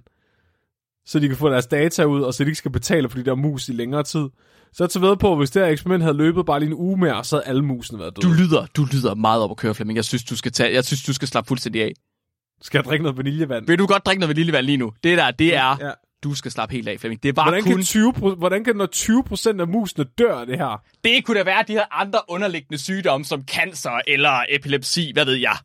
[1.06, 3.26] Så de kan få deres data ud, og så de ikke skal betale for de
[3.26, 4.30] der mus i længere tid.
[4.74, 6.74] Så jeg tager ved på, at hvis det her eksperiment havde løbet bare lige en
[6.78, 8.28] uge mere, så havde alle musene været døde.
[8.28, 9.96] Du lyder, du lyder meget op at køre, Flemming.
[9.96, 11.92] Jeg synes, du skal, tage, jeg synes, du skal slappe fuldstændig af.
[12.62, 13.68] Skal jeg drikke noget vaniljevand?
[13.68, 14.92] Vil du godt drikke noget vaniljevand lige nu?
[15.04, 15.92] Det der, det er, Ja.
[16.24, 17.24] du skal slappe helt af, Flemming.
[17.24, 17.72] Det bare Hvordan kun...
[17.74, 20.82] kan, 20, pro- hvordan kan når 20 procent af musene dør det her?
[21.04, 25.34] Det kunne da være, de havde andre underliggende sygdomme, som cancer eller epilepsi, hvad ved
[25.36, 25.56] jeg.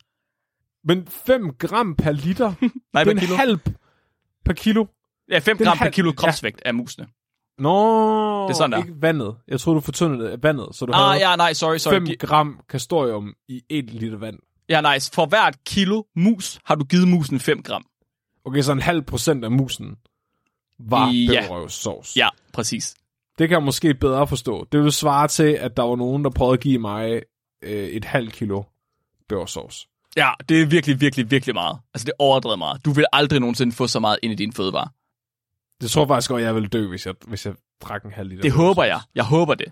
[0.83, 2.53] Men 5 gram per liter,
[2.93, 3.35] Nej, det er en kilo.
[3.35, 3.59] halv
[4.45, 4.85] per kilo.
[5.29, 6.15] Ja, 5 Den gram per halv- kilo ja.
[6.15, 7.07] kropsvægt af musene.
[7.57, 8.77] Nå, Det er sådan der.
[8.77, 9.35] ikke vandet.
[9.47, 11.93] Jeg troede, du fortyndede det vandet, så du Ah, havde ja, nej, sorry, sorry.
[11.93, 14.39] 5 Gi- gram kastorium i 1 liter vand.
[14.69, 15.11] Ja, nice.
[15.13, 17.85] For hvert kilo mus har du givet musen 5 gram.
[18.45, 19.95] Okay, så en halv procent af musen
[20.79, 21.41] var Ja.
[21.41, 22.17] bælrøvssovs.
[22.17, 22.95] Ja, præcis.
[23.39, 24.67] Det kan jeg måske bedre forstå.
[24.71, 27.21] Det vil svare til, at der var nogen, der prøvede at give mig
[27.63, 28.63] øh, et halvt kilo
[29.29, 29.87] bærsovs.
[30.17, 31.77] Ja, det er virkelig, virkelig, virkelig meget.
[31.93, 32.85] Altså, det er overdrevet meget.
[32.85, 34.87] Du vil aldrig nogensinde få så meget ind i dine fødevarer.
[35.81, 38.41] Det tror faktisk godt, jeg ville dø, hvis jeg, hvis jeg drak en halv liter.
[38.41, 38.99] Det håber jeg.
[39.15, 39.71] Jeg håber det.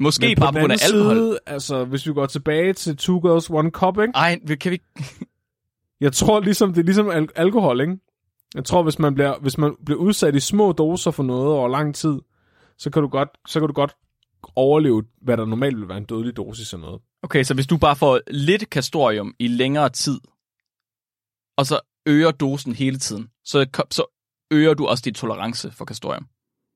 [0.00, 1.16] Måske Men bare på grund af alkohol.
[1.16, 4.12] side, altså hvis vi går tilbage til Two Girls, One Cup, ikke?
[4.14, 4.80] Ej, vi- kan vi
[6.00, 7.98] Jeg tror ligesom, det er ligesom al- alkohol, ikke?
[8.54, 11.68] Jeg tror, hvis man, bliver, hvis man bliver udsat i små doser for noget over
[11.68, 12.18] lang tid,
[12.78, 13.96] så kan du godt, så kan du godt
[14.56, 17.00] overleve, hvad der normalt vil være en dødelig dosis af noget.
[17.22, 20.20] Okay, så hvis du bare får lidt kastorium i længere tid,
[21.56, 24.17] og så øger dosen hele tiden, så, så
[24.50, 26.26] øger du også din tolerance for kastorium.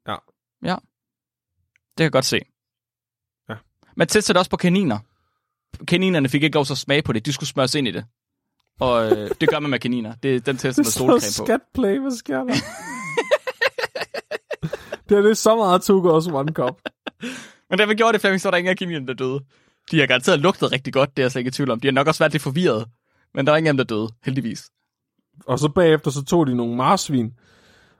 [0.08, 0.16] Ja.
[0.64, 0.76] Ja.
[1.72, 2.40] Det kan jeg godt se.
[3.48, 3.54] Ja.
[3.96, 4.98] Men testede det også på kaniner.
[5.88, 7.26] Kaninerne fik ikke lov til at smage på det.
[7.26, 8.04] De skulle smøres ind i det.
[8.80, 10.14] Og øh, det gør man med kaniner.
[10.14, 11.44] Det er den tester med solcreme på.
[11.44, 12.54] skatplay, hvad sker der?
[15.08, 16.80] det, er, det er så meget Two Girls, One Cup.
[17.70, 19.40] Men da vi gjorde det, Flemming, så var der ingen af kaninerne, der døde.
[19.90, 21.80] De har garanteret lugtet rigtig godt, det er jeg slet ikke i tvivl om.
[21.80, 22.88] De har nok også været lidt forvirret.
[23.34, 24.70] Men der var ingen af dem, der døde, heldigvis.
[25.46, 27.32] Og så bagefter, så tog de nogle marsvin,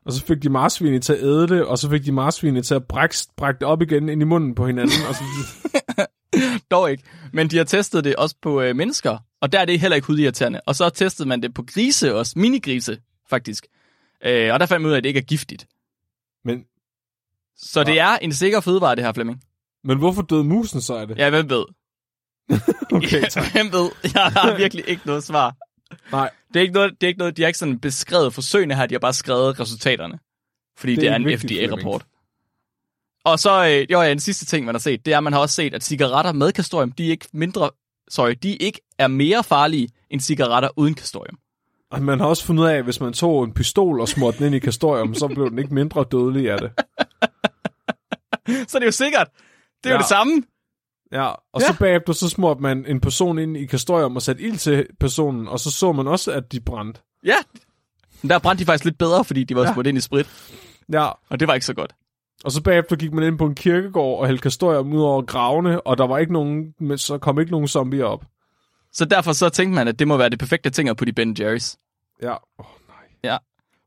[0.04, 2.74] og så fik de marsvinet til at æde det, og så fik de marsvinet til
[2.74, 4.94] at brække, brække det op igen ind i munden på hinanden.
[5.08, 5.22] og så,
[6.70, 7.02] Dog ikke.
[7.32, 10.06] Men de har testet det også på øh, mennesker, og der er det heller ikke
[10.06, 10.60] hudirriterende.
[10.66, 12.98] Og så testede man det på grise også, minigrise
[13.30, 13.66] faktisk.
[14.24, 15.66] Øh, og der fandt man ud af, at det ikke er giftigt.
[16.44, 16.64] men,
[17.56, 19.42] Så det er en sikker fødevare, det her, Flemming.
[19.84, 21.18] men hvorfor døde musen så af det?
[21.18, 21.64] Ja, hvem ved?
[22.92, 23.90] Okay, ja, hvem ved?
[24.14, 25.56] Jeg har virkelig ikke noget svar.
[26.12, 28.74] Nej, Det er ikke noget, det er ikke noget de har ikke sådan beskrevet forsøgene
[28.74, 30.18] her, de har bare skrevet resultaterne.
[30.78, 32.04] Fordi det, er det er en FDA-rapport.
[33.24, 35.32] Og så, øh, jo, ja, en sidste ting, man har set, det er, at man
[35.32, 37.70] har også set, at cigaretter med kastorium, de er ikke mindre,
[38.08, 41.38] sorry, de ikke er mere farlige end cigaretter uden kastorium.
[41.90, 44.38] Og man har også fundet ud af, at hvis man tog en pistol og smurte
[44.38, 46.70] den ind i kastorium, så blev den ikke mindre dødelig af det.
[48.70, 49.28] Så det er jo sikkert.
[49.84, 49.90] Det er.
[49.90, 49.94] Ja.
[49.94, 50.42] jo det samme.
[51.12, 51.66] Ja, og Ja.
[51.66, 55.48] så bagefter så smurte man en person ind i kastorium og satte ild til personen,
[55.48, 57.00] og så så man også, at de brændte.
[57.24, 57.36] Ja.
[58.22, 59.72] Men der brændte de faktisk lidt bedre, fordi de var Ja.
[59.72, 60.54] smurt ind i sprit.
[60.92, 61.92] Ja, Og det var ikke så godt.
[62.44, 65.86] og så bagefter gik man ind på en kirkegård og hældte kastorium ud over gravene,
[65.86, 68.24] og der var ikke nogen, men så kom ikke nogen zombier op.
[68.92, 71.12] Så derfor så tænkte man, at det må være det perfekte ting at putte i
[71.12, 71.76] Ben Jerry's.
[72.22, 72.66] Ja, oh,
[73.24, 73.38] nej.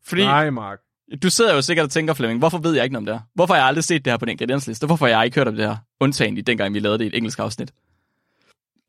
[0.07, 0.79] Fordi Nej, Mark.
[1.23, 3.21] Du sidder jo sikkert og tænker, Flemming, hvorfor ved jeg ikke noget om det her?
[3.35, 4.85] Hvorfor har jeg aldrig set det her på den ingrediensliste?
[4.87, 5.77] Hvorfor har jeg ikke hørt om det her?
[5.99, 7.73] Undtagen i dengang, vi lavede det i et engelsk afsnit.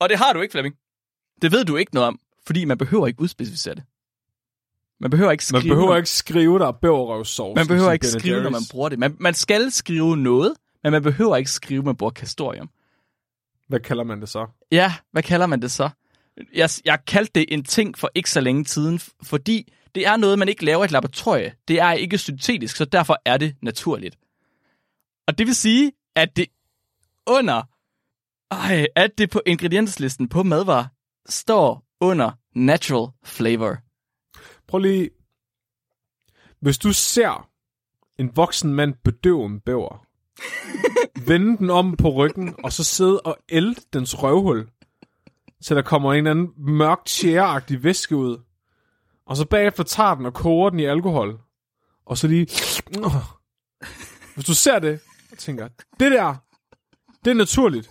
[0.00, 0.74] Og det har du ikke, Flemming.
[1.42, 3.84] Det ved du ikke noget om, fordi man behøver ikke udspecificere det.
[5.00, 7.56] Man behøver ikke skrive, Man behøver når- ikke skrive, der er bæverrøvsovs.
[7.56, 8.98] man behøver i ikke skrive, når man bruger det.
[8.98, 12.70] Man, man skal skrive noget, men man behøver ikke skrive, man bruger kastorium.
[13.68, 14.46] Hvad kalder man det så?
[14.72, 15.90] Ja, hvad kalder man det så?
[16.54, 20.38] Jeg, jeg kaldte det en ting for ikke så længe tiden, fordi det er noget,
[20.38, 21.54] man ikke laver i et laboratorie.
[21.68, 24.18] Det er ikke syntetisk, så derfor er det naturligt.
[25.26, 26.46] Og det vil sige, at det
[27.26, 27.62] under,
[28.50, 30.86] ej, at det på ingredienslisten på madvarer
[31.28, 33.76] står under natural flavor.
[34.68, 35.10] Prøv lige...
[36.60, 37.48] Hvis du ser
[38.18, 40.06] en voksen mand bedøve en bæver,
[41.28, 44.68] vende den om på ryggen, og så sidde og ælde dens røvhul,
[45.60, 48.38] så der kommer en eller anden mørk tjæreagtig væske ud,
[49.26, 51.40] og så bagefter tager den og koger den i alkohol,
[52.06, 52.46] og så lige...
[54.34, 55.00] Hvis du ser det,
[55.32, 55.68] og tænker,
[56.00, 56.34] det der,
[57.24, 57.90] det er naturligt.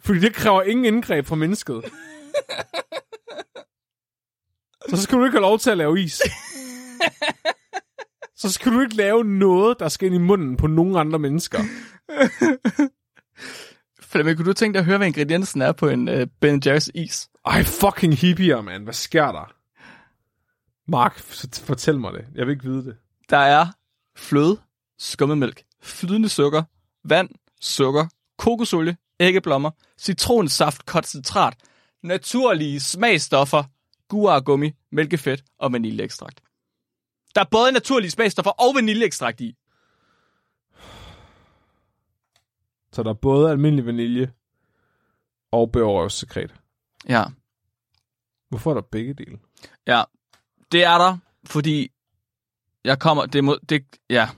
[0.00, 1.84] Fordi det kræver ingen indgreb fra mennesket.
[4.88, 6.22] Så skal du ikke have lov til at lave is.
[8.36, 11.58] Så skal du ikke lave noget, der skal ind i munden på nogen andre mennesker.
[14.00, 16.88] Flemming, kunne du tænke dig at høre, hvad ingrediensen er på en uh, Ben Jerry's
[16.94, 17.28] is?
[17.46, 18.84] Ej, fucking hippier, man.
[18.84, 19.54] Hvad sker der?
[20.86, 21.18] Mark,
[21.54, 22.26] fortæl mig det.
[22.34, 22.96] Jeg vil ikke vide det.
[23.30, 23.66] Der er
[24.16, 24.60] fløde,
[24.98, 26.62] skummemælk, flydende sukker,
[27.04, 27.28] vand,
[27.60, 28.06] sukker,
[28.38, 31.56] kokosolie, æggeblommer, citronsaft, koncentrat,
[32.02, 33.64] naturlige smagstoffer,
[34.08, 36.40] guargummi, mælkefedt og vaniljeekstrakt.
[37.34, 39.56] Der er både naturlige smagstoffer og vaniljeekstrakt i.
[42.92, 44.32] Så der er både almindelig vanilje
[45.52, 46.54] og bæverrøvssekret.
[47.08, 47.24] Ja,
[48.48, 49.38] Hvorfor er der begge dele?
[49.86, 50.02] ja.
[50.72, 51.88] Det er der, fordi
[52.84, 54.28] jeg kommer, det, må, det, ja,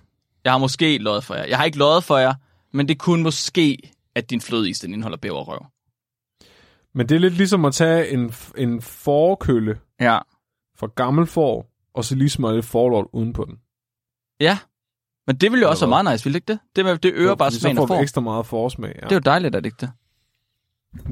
[0.45, 1.45] jeg har måske løjet for jer.
[1.45, 2.35] Jeg har ikke løjet for jer,
[2.73, 3.79] men det kunne måske,
[4.15, 5.67] at din flødeis, den indeholder bæverrøv.
[6.95, 10.19] Men det er lidt ligesom at tage en, en forkølle Ja.
[10.79, 13.59] fra gammel får, og så lige smøre lidt forlort uden på den.
[14.41, 14.59] Ja,
[15.27, 16.59] men det ville jo også være meget nice, ville det ikke det?
[16.77, 18.93] Det, med- det øger bare Fordi smagen af får ekstra meget forsmag.
[18.97, 19.01] Ja.
[19.01, 19.93] Det er jo dejligt, er det ikke det?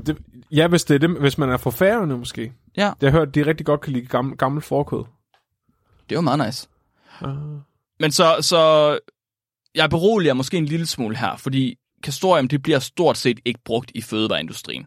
[0.06, 0.18] Det,
[0.50, 2.52] ja, hvis, det er det, hvis man er fra færøerne måske.
[2.76, 2.82] Ja.
[2.82, 5.04] Det har jeg hørt, de rigtig godt kan lide gammel, gammel forkød.
[6.08, 6.68] Det er jo meget nice.
[7.22, 7.28] Uh.
[8.00, 8.98] Men så, så
[9.74, 13.92] jeg beroliger måske en lille smule her, fordi kastorium, det bliver stort set ikke brugt
[13.94, 14.86] i fødevareindustrien.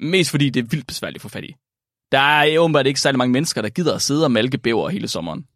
[0.00, 1.54] Mest fordi det er vildt besværligt få fat i.
[2.12, 5.08] Der er åbenbart ikke særlig mange mennesker, der gider at sidde og malke bæver hele
[5.08, 5.46] sommeren.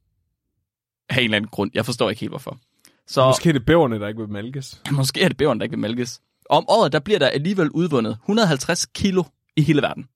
[1.09, 1.71] Af en eller anden grund.
[1.75, 2.59] Jeg forstår ikke helt, hvorfor.
[3.07, 4.83] Så Måske er det bæverne, der ikke vil malkes.
[4.93, 6.21] måske er det bæveren, der ikke vil malkes.
[6.51, 9.25] Om året, der bliver der alligevel udvundet 150 kilo
[9.57, 10.09] i hele verden.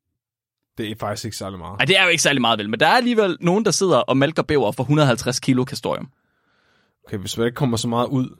[0.78, 1.76] Det er faktisk ikke særlig meget.
[1.80, 3.98] Ej, det er jo ikke særlig meget vel, men der er alligevel nogen, der sidder
[3.98, 6.08] og malker bæver for 150 kilo kastorium.
[7.06, 8.36] Okay, hvis der ikke kommer så meget ud.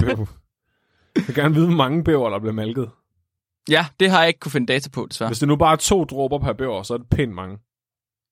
[0.00, 0.26] bæver.
[1.16, 2.90] Jeg vil gerne vide, hvor mange bæver, der bliver malket.
[3.68, 5.28] Ja, det har jeg ikke kunne finde data på, desværre.
[5.28, 7.58] Hvis det nu bare er to dråber per bæver, så er det pænt mange.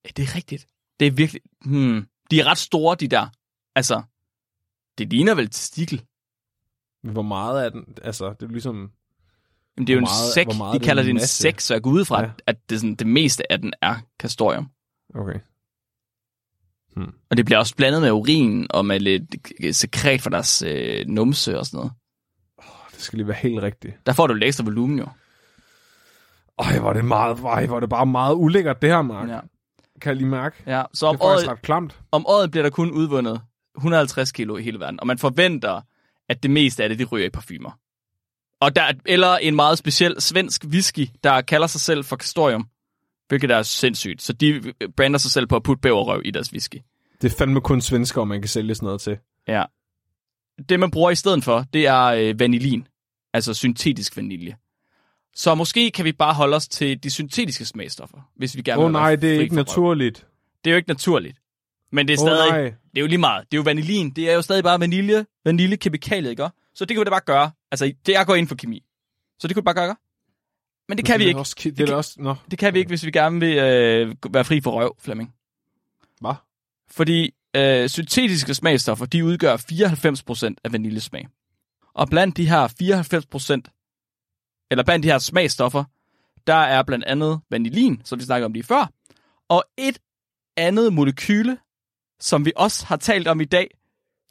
[0.04, 0.66] Ja, det er rigtigt.
[1.00, 1.42] Det er virkelig...
[1.64, 2.06] Hmm.
[2.30, 3.26] De er ret store, de der.
[3.74, 4.02] Altså,
[4.98, 6.02] det ligner vel testikel.
[7.02, 7.84] Men hvor meget er den?
[8.02, 8.90] Altså, det er ligesom...
[9.80, 10.46] Men det er jo Hvor en sæk.
[10.46, 11.36] hvor meget De er det kalder en det en masse?
[11.42, 12.30] sæk, så jeg går ud fra, Ja.
[12.46, 14.68] at det, sådan, det meste af den er kastorium.
[15.14, 15.38] Okay.
[17.30, 21.58] Og det bliver også blandet med urin og med lidt sekret fra deres øh, numse
[21.58, 21.92] og sådan noget.
[22.94, 23.94] Det skal lige være helt rigtigt.
[24.06, 25.06] Der får du lidt ekstra volumen jo.
[26.58, 29.28] Ej, hvor er det, meget, ej, hvor er det bare meget ulækkert, det her, Mark.
[29.28, 29.40] Ja.
[30.00, 30.56] Kan jeg lige mærke?
[30.66, 30.82] ja.
[30.94, 32.00] Så Det om er faktisk året, ret klamt.
[32.12, 33.40] om året bliver der kun udvundet
[33.76, 35.00] 150 kilo i hele verden.
[35.00, 35.80] Og man forventer,
[36.28, 37.78] at det meste af det, det ryger i parfumer.
[38.60, 42.66] Og der, eller en meget speciel svensk whisky, der kalder sig selv for Castorium.
[43.28, 44.22] Hvilket er sindssygt.
[44.22, 46.76] Så de brander sig selv på at putte bæverrøv i deres whisky.
[47.22, 49.18] Det er fandme kun svensker, man kan sælge sådan noget til.
[49.48, 49.64] Ja.
[50.68, 52.86] Det, man bruger i stedet for, det er øh, vanilin.
[53.34, 54.56] Altså syntetisk vanilje.
[55.34, 58.88] Så måske kan vi bare holde os til de syntetiske smagstoffer, hvis vi gerne Åh
[58.88, 59.64] vil oh, nej, det er ikke for røv.
[59.64, 60.26] naturligt.
[60.64, 61.38] Det er jo ikke naturligt.
[61.92, 62.62] Men det er stadig, nej.
[62.62, 63.44] det er jo lige meget.
[63.50, 64.10] Det er jo vanilin.
[64.10, 66.48] Det er jo stadig bare vanilje, vaniljekemikaliet, ikke?
[66.74, 67.50] Så det kan vi da bare gøre.
[67.70, 68.84] Altså, det er går ind for kemi.
[69.38, 69.96] Så det kunne vi bare gøre.
[70.88, 71.40] Men det kan vi er ikke.
[71.40, 72.14] Også, ki- det er da også...
[72.18, 75.34] Nå, Det kan vi ikke, hvis vi gerne vil øh, være fri for røv, Flemming.
[76.20, 76.34] hvad?
[76.90, 79.56] Fordi øh, syntetiske smagstoffer, de udgør
[80.50, 81.28] 94% af vaniljesmag.
[81.94, 85.84] Og blandt de her 94%, eller blandt de her smagstoffer,
[86.46, 88.90] der er blandt andet vanilin, som vi snakkede om lige før,
[89.48, 89.98] og et
[90.56, 91.58] andet molekyle,
[92.20, 93.70] som vi også har talt om i dag,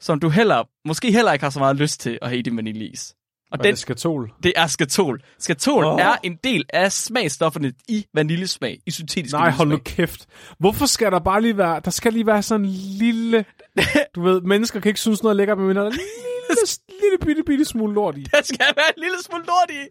[0.00, 2.56] som du heller, måske heller ikke har så meget lyst til at have i din
[2.56, 3.14] vaniljeis.
[3.50, 4.30] Og Hvad er den, det skatol?
[4.42, 5.20] det er skatol.
[5.38, 6.00] Skatol oh.
[6.00, 10.26] er en del af smagstofferne i vaniljesmag, i syntetisk Nej, hold nu kæft.
[10.58, 11.80] Hvorfor skal der bare lige være...
[11.84, 13.44] Der skal lige være sådan en lille...
[14.14, 16.56] Du ved, mennesker kan ikke synes noget er lækkert, men der er en lille,
[17.02, 18.22] lille bitte, bitte smule lort i.
[18.22, 19.88] Der skal være en lille smule lort i.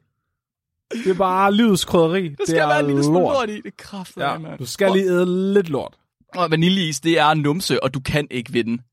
[1.03, 2.24] Det er bare livets krydderi.
[2.30, 3.34] Der det skal er være en lille smule lort.
[3.34, 3.55] lort i.
[3.55, 4.60] Det er kraftigt, Ja, mand.
[4.60, 5.93] du skal lige æde lidt lort.
[6.36, 8.84] Og vaniljeis, det er numse, og du kan ikke vinde.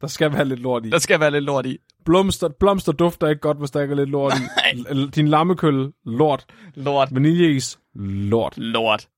[0.00, 0.90] Der skal være lidt lort i.
[0.90, 1.78] Der skal være lidt lort i.
[2.04, 4.42] Blomster, blomster dufter ikke godt, hvis der ikke er lidt lort i.
[4.76, 6.46] L- Din lammekølle, lort.
[6.74, 7.08] Lort.
[7.14, 8.58] Vaniljeis, lort.
[8.58, 9.08] Lort.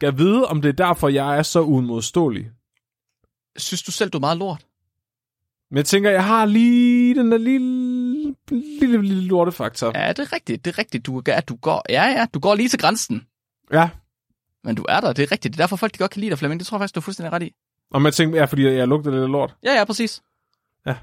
[0.00, 2.50] Kan vide, om det er derfor, jeg er så uimodståelig.
[3.56, 4.66] Synes du selv, du er meget lort?
[5.70, 9.92] Men jeg tænker, jeg har lige den der lille, lille, lille lortefaktor.
[9.98, 10.64] Ja, det er rigtigt.
[10.64, 11.06] Det er rigtigt.
[11.06, 13.26] Du, ja, du går, ja, ja, du går lige til grænsen.
[13.72, 13.88] Ja.
[14.64, 15.52] Men du er der, det er rigtigt.
[15.54, 16.60] Det er derfor, folk de godt kan lide dig, Flemming.
[16.60, 17.52] Det tror jeg faktisk, du er fuldstændig ret i.
[17.92, 19.54] Og man tænker, ja, fordi jeg lugter lidt lort.
[19.64, 20.22] Ja, ja, præcis.
[20.86, 20.94] Ja.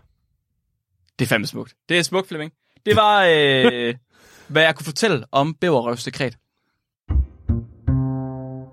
[1.20, 1.76] Det er fandme smukt.
[1.90, 2.52] Det er smukt, Flemming.
[2.86, 3.96] Det var, øh,
[4.52, 6.38] hvad jeg kunne fortælle om Bæverrøvs sekret.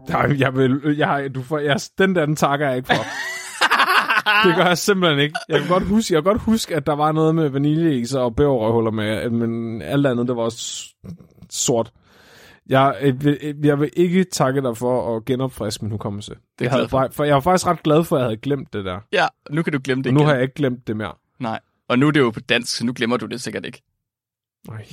[0.09, 3.05] Nej, jeg vil, jeg, du får, jeg, den der, den takker jeg ikke for.
[4.49, 5.39] det gør jeg simpelthen ikke.
[5.49, 8.37] Jeg kan godt huske, jeg kan godt huske at der var noget med vaniljeis og
[8.37, 10.55] bæverrøvhuller med, men alt andet, det var
[11.51, 11.93] sort.
[12.69, 16.35] Jeg, jeg, vil- jeg vil ikke takke dig for at genopfriske min hukommelse.
[16.61, 17.09] jeg Jeg, for.
[17.13, 17.25] for.
[17.25, 19.01] jeg var faktisk ret glad for, at jeg havde glemt det der.
[19.13, 20.27] Ja, nu kan du glemme det Og nu igen.
[20.27, 21.15] har jeg ikke glemt det mere.
[21.39, 21.61] Nej.
[21.89, 23.83] Og nu er det jo på dansk, så nu glemmer du det sikkert ikke.
[24.69, 24.87] Ej,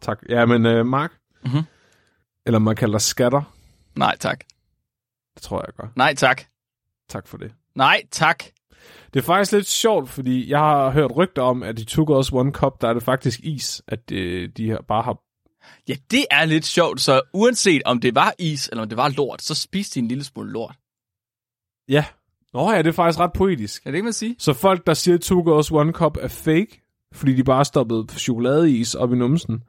[0.00, 0.18] tak.
[0.28, 1.12] Ja, men uh, Mark,
[1.44, 1.62] Mhm.
[2.46, 3.42] eller man kalder dig skatter,
[3.96, 4.44] Nej, tak.
[5.34, 5.92] det tror jeg, gør.
[5.96, 6.42] Nej, tak.
[7.08, 7.52] Tak for det.
[7.74, 8.44] Nej, tak.
[9.14, 12.32] Det er faktisk lidt sjovt, fordi jeg har hørt rygter om, at i Two Girls
[12.32, 15.18] One Cup, der er det faktisk is, at øh, de her bare har...
[15.88, 19.08] Ja, det er lidt sjovt, så uanset om det var is, eller om det var
[19.08, 20.76] lort, så spiste de en lille smule lort.
[21.88, 22.04] Ja.
[22.52, 23.86] Nå ja, det er faktisk ret poetisk.
[23.86, 24.36] Er det ikke, man sige?
[24.38, 26.82] Så folk, der siger, at Two Girls One Cup er fake,
[27.12, 29.62] fordi de bare stoppede chokoladeis op i numsen,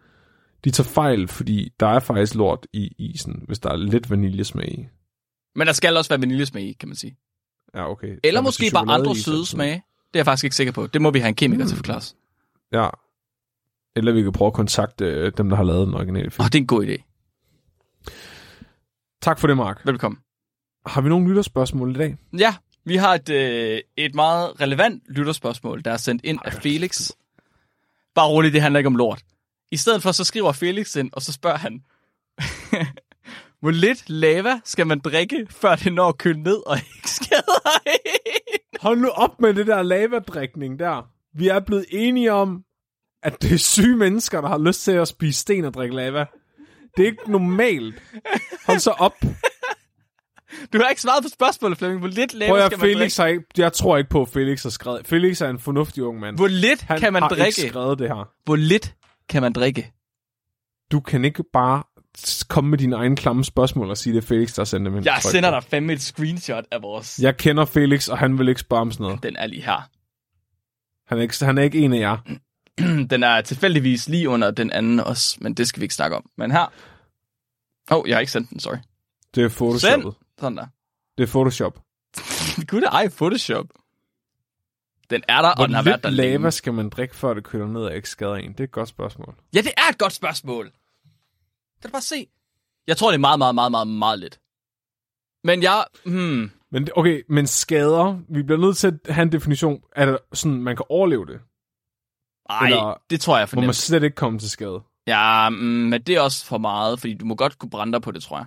[0.63, 4.71] de tager fejl, fordi der er faktisk lort i isen, hvis der er lidt vaniljesmag
[4.71, 4.85] i.
[5.55, 7.17] Men der skal også være vaniljesmag i, kan man sige.
[7.75, 8.17] Ja, okay.
[8.23, 9.73] Eller måske bare andre søde smage.
[9.73, 10.87] Det er jeg faktisk ikke sikker på.
[10.87, 11.67] Det må vi have en kemiker mm.
[11.67, 12.15] til at forklare os.
[12.71, 12.87] Ja.
[13.95, 16.43] Eller vi kan prøve at kontakte øh, dem, der har lavet den originale film.
[16.43, 17.03] Åh, det er en god idé.
[19.21, 19.81] Tak for det, Mark.
[19.85, 20.19] Velkommen.
[20.85, 22.17] Har vi nogle lytterspørgsmål i dag?
[22.37, 27.11] Ja, vi har et, øh, et meget relevant lytterspørgsmål, der er sendt ind af Felix.
[28.15, 29.21] Bare roligt, det handler ikke om lort.
[29.71, 31.83] I stedet for, så skriver Felix ind, og så spørger han,
[33.61, 37.81] hvor lidt lava skal man drikke, før det når at køle ned og ikke skader
[37.85, 38.79] en?
[38.81, 41.09] Hold nu op med det der lavadrikning der.
[41.33, 42.63] Vi er blevet enige om,
[43.23, 46.25] at det er syge mennesker, der har lyst til at spise sten og drikke lava.
[46.97, 48.03] Det er ikke normalt.
[48.65, 49.13] Hold så op.
[50.73, 51.99] Du har ikke svaret på spørgsmålet, Flemming.
[51.99, 53.39] Hvor lidt lava Prøv at skal man Felix drikke?
[53.39, 55.07] ikke, jeg tror ikke på, at Felix har skrevet.
[55.07, 56.35] Felix er en fornuftig ung mand.
[56.37, 57.47] Hvor lidt Han kan man har drikke?
[57.47, 58.29] ikke skrevet det her.
[58.45, 58.95] Hvor lidt
[59.29, 59.91] kan man drikke?
[60.91, 61.83] Du kan ikke bare
[62.49, 65.03] komme med dine egne klamme spørgsmål og sige, det er Felix, der sender dem.
[65.05, 67.19] Jeg Tryk sender dig fandme et screenshot af vores...
[67.19, 69.23] Jeg kender Felix, og han vil ikke spørge om sådan noget.
[69.23, 69.89] Den er lige her.
[71.07, 72.17] Han er ikke, han er ikke en af jer.
[73.09, 76.29] Den er tilfældigvis lige under den anden også, men det skal vi ikke snakke om.
[76.37, 76.65] Men her...
[77.91, 78.77] Åh, oh, jeg har ikke sendt den, sorry.
[79.35, 80.13] Det er photoshoppet.
[80.13, 80.13] Send!
[80.39, 80.65] Sådan der.
[81.17, 81.79] Det er Photoshop.
[82.69, 83.65] Gud, ej, Photoshop.
[85.09, 86.51] Den er der, og den har Hvor været der lava længe.
[86.51, 88.51] skal man drikke, før det køler ned og ikke skader en?
[88.51, 89.35] Det er et godt spørgsmål.
[89.55, 90.71] Ja, det er et godt spørgsmål.
[91.81, 92.27] Kan du bare se?
[92.87, 94.39] Jeg tror, det er meget, meget, meget, meget, meget lidt.
[95.43, 95.85] Men jeg...
[96.05, 99.81] Hmm, Men okay, men skader, vi bliver nødt til at have en definition.
[99.95, 101.39] Er det sådan, man kan overleve det?
[102.49, 104.81] Ej, Eller det tror jeg er for Må man slet ikke komme til skade?
[105.07, 108.01] Ja, mm, men det er også for meget, fordi du må godt kunne brænde dig
[108.01, 108.45] på det, tror jeg.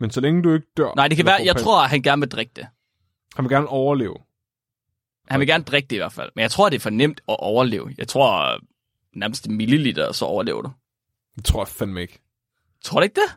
[0.00, 0.92] Men så længe du ikke dør...
[0.96, 2.66] Nej, det kan være, jeg tror, at han gerne vil drikke det.
[3.36, 4.16] Han vil gerne overleve.
[5.28, 6.30] Han vil gerne drikke det i hvert fald.
[6.34, 7.94] Men jeg tror, det er for nemt at overleve.
[7.98, 8.60] Jeg tror
[9.18, 10.72] nærmest en milliliter, så overlever du.
[11.36, 12.22] Det tror jeg fandme ikke.
[12.84, 13.36] Tror du ikke det?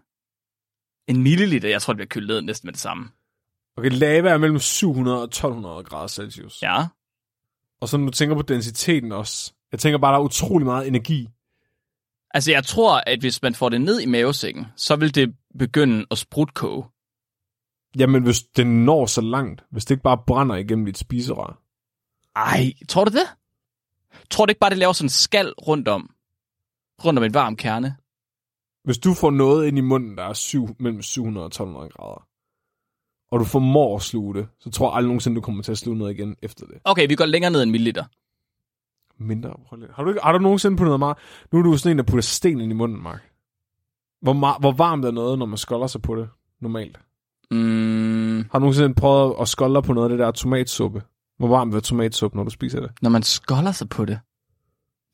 [1.07, 3.09] En milliliter, jeg tror, det bliver kølet ned næsten med det samme.
[3.77, 6.61] Okay, lava er mellem 700 og 1200 grader Celsius.
[6.61, 6.85] Ja.
[7.81, 9.53] Og så når du tænker på densiteten også.
[9.71, 11.29] Jeg tænker bare, der er utrolig meget energi.
[12.33, 16.05] Altså, jeg tror, at hvis man får det ned i mavesækken, så vil det begynde
[16.11, 16.85] at sprutkoge.
[17.97, 21.61] Jamen, hvis den når så langt, hvis det ikke bare brænder igennem dit spiserør.
[22.35, 23.27] Ej, tror du det?
[24.29, 26.09] Tror du ikke bare, det laver sådan en skal rundt om?
[27.05, 27.95] Rundt om en varm kerne?
[28.83, 32.27] Hvis du får noget ind i munden, der er syv, mellem 700 og 1200 grader,
[33.31, 35.77] og du formår at sluge det, så tror jeg aldrig nogensinde, du kommer til at
[35.77, 36.75] sluge noget igen efter det.
[36.83, 38.05] Okay, vi går længere ned end milliliter.
[39.19, 39.53] Mindre.
[39.67, 39.79] Prøv.
[39.95, 41.17] Har du, ikke, har du nogensinde puttet noget meget?
[41.51, 43.31] Nu er du sådan en, der putter sten ind i munden, Mark.
[44.21, 46.29] Hvor, ma- hvor varmt er noget, når man skolder sig på det
[46.61, 46.99] normalt?
[47.51, 51.03] Mm, Har du nogensinde prøvet at skolde på noget af det der tomatsuppe?
[51.37, 52.91] Hvor varmt er tomatsuppe, når du spiser det?
[53.01, 54.19] når man skolder sig på det.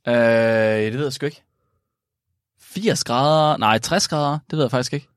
[0.08, 1.44] Øh, det ved jeg sgu ikke.
[2.60, 3.58] 80 grader?
[3.58, 4.40] Nej, 60 grader?
[4.50, 5.08] Det ved jeg faktisk ikke.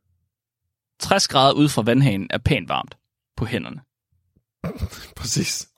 [1.00, 2.96] 60 grader ude fra vandhanen er pænt varmt
[3.36, 3.80] på hænderne.
[5.20, 5.68] Præcis.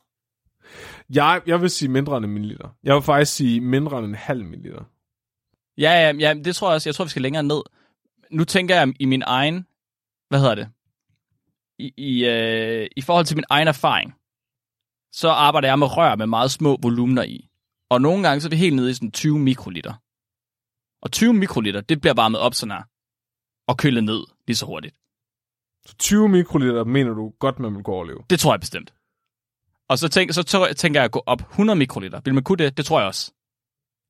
[1.11, 2.69] Jeg, jeg vil sige mindre end en milliliter.
[2.83, 4.85] Jeg vil faktisk sige mindre end en halv milliliter.
[5.79, 6.89] Ja, ja, ja, det tror jeg også.
[6.89, 7.63] Jeg tror, vi skal længere ned.
[8.31, 9.67] Nu tænker jeg i min egen...
[10.29, 10.69] Hvad hedder det?
[11.79, 14.15] I, i, øh, I forhold til min egen erfaring,
[15.13, 17.49] så arbejder jeg med rør med meget små volumener i.
[17.91, 19.95] Og nogle gange så er vi helt nede i sådan 20 mikroliter.
[21.03, 22.83] Og 20 mikroliter, det bliver varmet op sådan her.
[23.69, 24.97] Og kølet ned lige så hurtigt.
[25.89, 28.25] Så 20 mikroliter mener du godt, man vil kunne overleve.
[28.31, 28.95] Det tror jeg bestemt.
[29.89, 32.21] Og så, tænk, så tør- tænker jeg at gå op 100 mikroliter.
[32.25, 32.77] Vil man kunne det?
[32.77, 33.33] Det tror jeg også.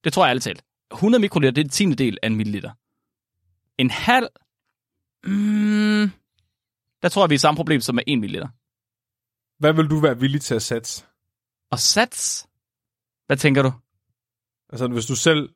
[0.05, 0.65] Det tror jeg alle talt.
[0.93, 2.71] 100 mikroliter, det er en tiende del af en milliliter.
[3.79, 4.27] En halv...
[5.25, 6.11] Mm,
[7.03, 8.49] der tror jeg, vi er samme problem som med 1 milliliter.
[9.59, 11.05] Hvad vil du være villig til at satse?
[11.71, 12.49] Og sats?
[13.27, 13.73] Hvad tænker du?
[14.71, 15.49] Altså, hvis du selv...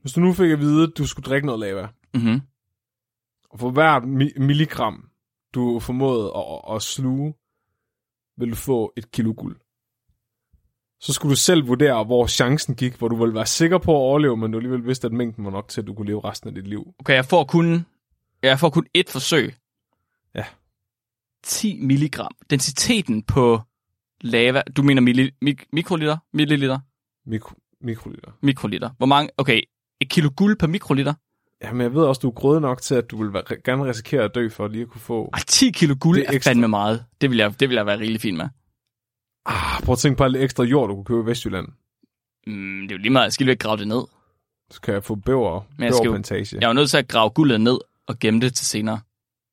[0.00, 2.40] Hvis du nu fik at vide, at du skulle drikke noget lava, Mm-hmm.
[3.50, 5.08] og for hver mi- milligram,
[5.54, 7.34] du formåede at, at sluge,
[8.36, 9.56] vil du få et kilo guld.
[11.00, 13.96] Så skulle du selv vurdere, hvor chancen gik, hvor du ville være sikker på at
[13.96, 16.48] overleve, men du alligevel vidste, at mængden var nok til, at du kunne leve resten
[16.48, 16.94] af dit liv.
[16.98, 17.86] Okay, jeg får kun,
[18.42, 19.54] jeg får kun et forsøg.
[20.34, 20.44] Ja.
[21.42, 22.30] 10 milligram.
[22.50, 23.60] Densiteten på
[24.20, 26.16] lava, du mener milli, mik, mikroliter?
[26.32, 26.78] Milliliter?
[27.26, 28.30] Mikro- mikroliter.
[28.42, 28.90] Mikroliter.
[28.96, 29.30] Hvor mange?
[29.38, 29.60] Okay,
[30.00, 31.14] et kilo guld per mikroliter?
[31.64, 34.34] Jamen, jeg ved også, du er grøde nok til, at du vil gerne risikere at
[34.34, 35.30] dø for lige at kunne få...
[35.32, 36.50] Ej, 10 kilo guld Det er ekstra.
[36.50, 37.04] fandme meget.
[37.20, 38.48] Det vil, jeg, det vil jeg være rigtig fint med.
[39.46, 41.66] Ah, prøv at tænke på alt ekstra jord, du kunne købe i Vestjylland.
[42.46, 44.02] Mm, det er jo lige meget, jeg skal ikke grave det ned.
[44.70, 46.22] Så kan jeg få bæver, Men jeg skal jo-.
[46.60, 49.00] Jeg er jo nødt til at grave guldet ned og gemme det til senere.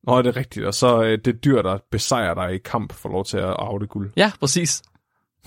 [0.03, 0.65] Nå, det er rigtigt.
[0.65, 3.79] Og så øh, det dyr, der besejrer dig i kamp, får lov til at arve
[3.79, 4.11] det guld.
[4.17, 4.81] Ja, præcis.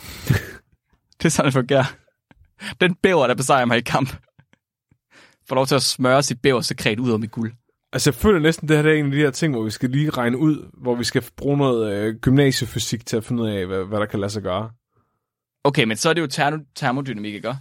[1.18, 1.84] det er sådan, det fungerer.
[2.80, 4.16] Den bæver, der besejrer mig i kamp,
[5.48, 7.52] får lov til at smøre sit bæversekret ud af mit guld.
[7.92, 9.70] Altså, jeg føler næsten, det her det er en af de her ting, hvor vi
[9.70, 13.48] skal lige regne ud, hvor vi skal bruge noget øh, gymnasiefysik til at finde ud
[13.48, 14.70] af, hvad, hvad der kan lade sig gøre.
[15.64, 17.54] Okay, men så er det jo termo- termodynamik, ikke?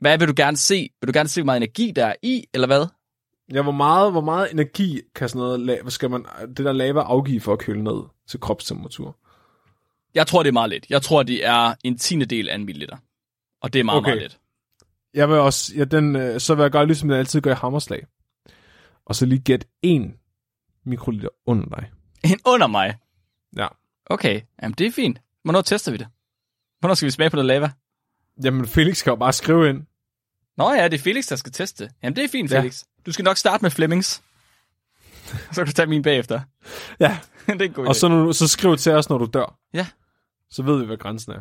[0.00, 0.90] Hvad vil du gerne se?
[1.00, 2.86] Vil du gerne se, hvor meget energi der er i, eller hvad?
[3.52, 7.00] Ja, hvor meget, hvor meget energi kan sådan noget, hvad skal man, det der lava
[7.00, 9.16] afgive for at køle ned til kropstemperatur?
[10.14, 10.86] Jeg tror, det er meget lidt.
[10.90, 12.96] Jeg tror, det er en tiende del af en milliliter.
[13.62, 14.10] Og det er meget, okay.
[14.10, 14.38] meget lidt.
[15.14, 17.54] Jeg vil også, ja, den, øh, så vil jeg gøre ligesom jeg altid gør i
[17.54, 18.06] hammerslag.
[19.04, 20.16] Og så lige gætte en
[20.86, 21.90] mikroliter under dig.
[22.24, 22.98] En under mig.
[23.56, 23.66] Ja.
[24.06, 25.20] Okay, jamen det er fint.
[25.44, 26.08] Hvornår tester vi det?
[26.80, 27.70] Hvornår skal vi smage på noget lava?
[28.44, 29.86] Jamen, Felix skal jo bare skrive ind.
[30.56, 31.90] Nå ja, det er Felix, der skal teste.
[32.02, 32.60] Jamen det er fint, Ja.
[32.60, 32.82] Felix.
[33.06, 34.22] Du skal nok starte med Flemmings.
[35.52, 36.40] så kan du tage min bagefter.
[37.00, 37.94] Ja, det er en god og idé.
[37.98, 39.58] så, når du, så skriv til os, når du dør.
[39.74, 39.86] Ja.
[40.50, 41.40] Så ved vi, hvad grænsen er.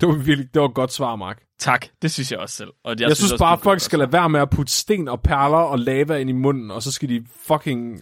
[0.00, 1.42] Det var virkelig, det var et godt svar, Mark.
[1.58, 2.70] Tak, det synes jeg også selv.
[2.84, 4.72] Og jeg, Jeg, synes også, bare, at folk det skal lade være med at putte
[4.72, 8.00] sten og perler og lava ind i munden, og så skal de fucking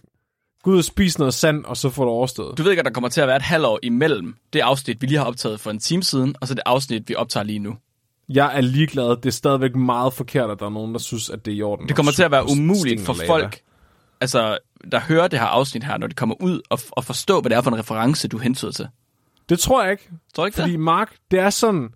[0.63, 2.57] gå ud og spise noget sand, og så få det overstået.
[2.57, 5.01] Du ved ikke, at der kommer til at være et halvt år imellem det afsnit,
[5.01, 7.59] vi lige har optaget for en time siden, og så det afsnit, vi optager lige
[7.59, 7.75] nu.
[8.29, 9.09] Jeg er ligeglad.
[9.15, 11.61] Det er stadigvæk meget forkert, at der er nogen, der synes, at det er i
[11.61, 11.87] orden.
[11.87, 13.61] Det kommer til at være umuligt for folk,
[14.21, 14.57] altså,
[14.91, 17.57] der hører det her afsnit her, når de kommer ud og, og forstå, hvad det
[17.57, 18.87] er for en reference, du hentyder til.
[19.49, 20.09] Det tror jeg ikke.
[20.33, 20.79] Tror ikke Fordi det?
[20.79, 21.89] Mark, det er sådan,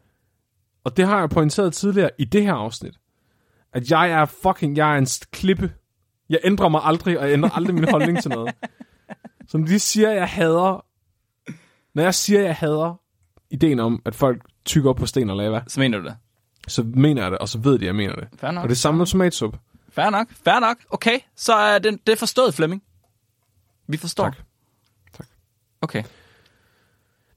[0.84, 2.96] og det har jeg pointeret tidligere i det her afsnit,
[3.74, 5.74] at jeg er fucking, jeg er en klippe.
[6.30, 8.56] Jeg ændrer mig aldrig, og jeg ændrer aldrig min holdning til noget.
[9.54, 10.86] Når de siger, jeg hader,
[11.94, 13.02] når jeg siger, jeg hader
[13.50, 16.16] ideen om, at folk tykker på sten og lava, Så mener du det?
[16.68, 18.28] så mener jeg det, og så ved de, at jeg mener det.
[18.38, 18.64] Fair nok.
[18.64, 19.60] Og det samme med tomatsuppe.
[19.90, 20.28] Fair nok.
[20.46, 20.78] Fair nok.
[20.90, 22.84] Okay, så er det, det er forstået, Flemming.
[23.88, 24.24] Vi forstår.
[24.24, 24.38] Tak.
[25.14, 25.28] Tak.
[25.82, 26.04] Okay.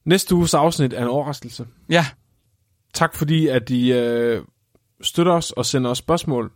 [0.07, 1.67] Næste uges afsnit er en overraskelse.
[1.89, 2.07] Ja,
[2.97, 4.43] Tak fordi, at I øh,
[5.01, 6.53] støtter os og sender os spørgsmål.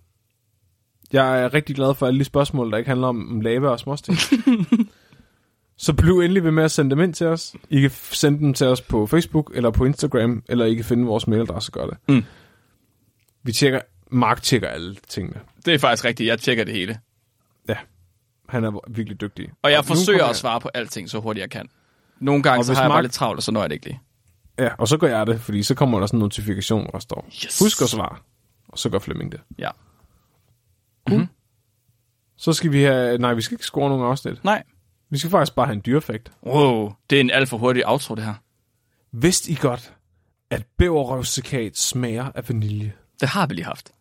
[1.13, 3.81] Jeg er rigtig glad for alle de spørgsmål, der ikke handler om, om lava og
[3.81, 4.17] småsten.
[5.77, 7.55] Så bliv endelig ved med at sende dem ind til os.
[7.71, 11.07] I kan sende dem til os på Facebook eller på Instagram, eller I kan finde
[11.07, 12.15] vores mailadresse og gøre det.
[12.15, 12.25] Mm.
[13.43, 13.81] Vi tjekker,
[14.11, 15.41] Mark tjekker alle tingene.
[15.65, 16.27] det er faktisk rigtigt.
[16.27, 16.99] Jeg tjekker det hele.
[18.49, 19.49] Han er virkelig dygtig.
[19.63, 21.69] Og jeg nu forsøger at svare på alting så hurtigt jeg kan.
[22.21, 23.75] Nogle gange Og så har jeg bare Mark- lidt travlt, og så når jeg det
[23.75, 24.01] ikke lige.
[24.59, 26.99] Ja, og så gør jeg det, fordi så kommer der sådan en notifikation, hvor der
[26.99, 27.59] står, Yes.
[27.59, 28.17] husk at svare.
[28.69, 29.41] Og så gør Flemming det.
[29.59, 29.71] Ja.
[32.37, 33.19] Så skal vi have...
[33.19, 34.45] Nej, vi skal ikke score nogen afsnit.
[34.45, 34.63] Nej.
[35.11, 36.33] Vi skal faktisk bare have en dyrefakt.
[36.47, 38.35] Wow, det er en alt for hurtig outro, det her.
[39.13, 39.95] Vidste I godt,
[40.51, 42.93] at bæverrøvsekat smager af vanilje?
[43.21, 43.93] Det har vi lige haft.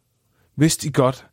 [0.55, 1.25] Vidste I godt,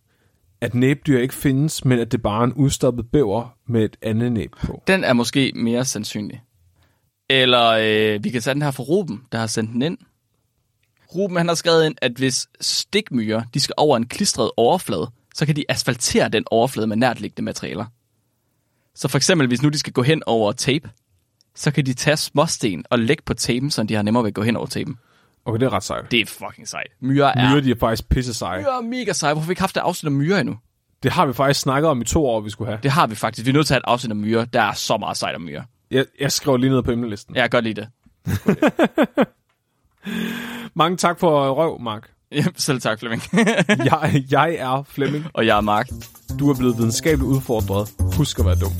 [0.60, 4.32] at næbdyr ikke findes, men at det bare er en udstoppet bæver med et andet
[4.32, 4.82] næb på?
[4.86, 6.42] Den er måske mere sandsynlig.
[7.30, 9.98] Eller øh, vi kan tage den her fra Ruben, der har sendt den ind.
[11.14, 15.46] Ruben han har skrevet ind, at hvis stikmyrer de skal over en klistret overflade, så
[15.46, 17.84] kan de asfaltere den overflade med nærtliggende materialer.
[18.94, 20.90] Så for eksempel, hvis nu de skal gå hen over tape,
[21.54, 24.34] så kan de tage småsten og lægge på tapen, så de har nemmere ved at
[24.34, 24.96] gå hen over tapen.
[25.44, 26.10] Okay, det er ret sejt.
[26.10, 26.86] Det er fucking sejt.
[27.00, 28.60] Myrer er, Myrer, de er faktisk pisse seje.
[28.60, 29.32] myrer er mega seje.
[29.32, 30.58] Hvorfor har vi ikke haft det afsnit om myrer endnu?
[31.02, 32.80] Det har vi faktisk snakket om i to år, vi skulle have.
[32.82, 33.44] Det har vi faktisk.
[33.44, 34.44] Vi er nødt til at have et afsnit om myrer.
[34.44, 35.62] Der er så meget sejt om myrer.
[35.90, 37.36] Jeg, jeg skriver lige ned på emnelisten.
[37.36, 37.88] Jeg kan godt lide det.
[40.74, 42.10] Mange tak for røv, Mark.
[42.32, 43.22] Ja, Selv tak, Flemming.
[43.84, 45.24] Jeg, jeg er Flemming.
[45.34, 45.88] og jeg er Mark.
[46.38, 47.88] Du er blevet videnskabeligt udfordret.
[48.16, 48.72] Husk at være dum.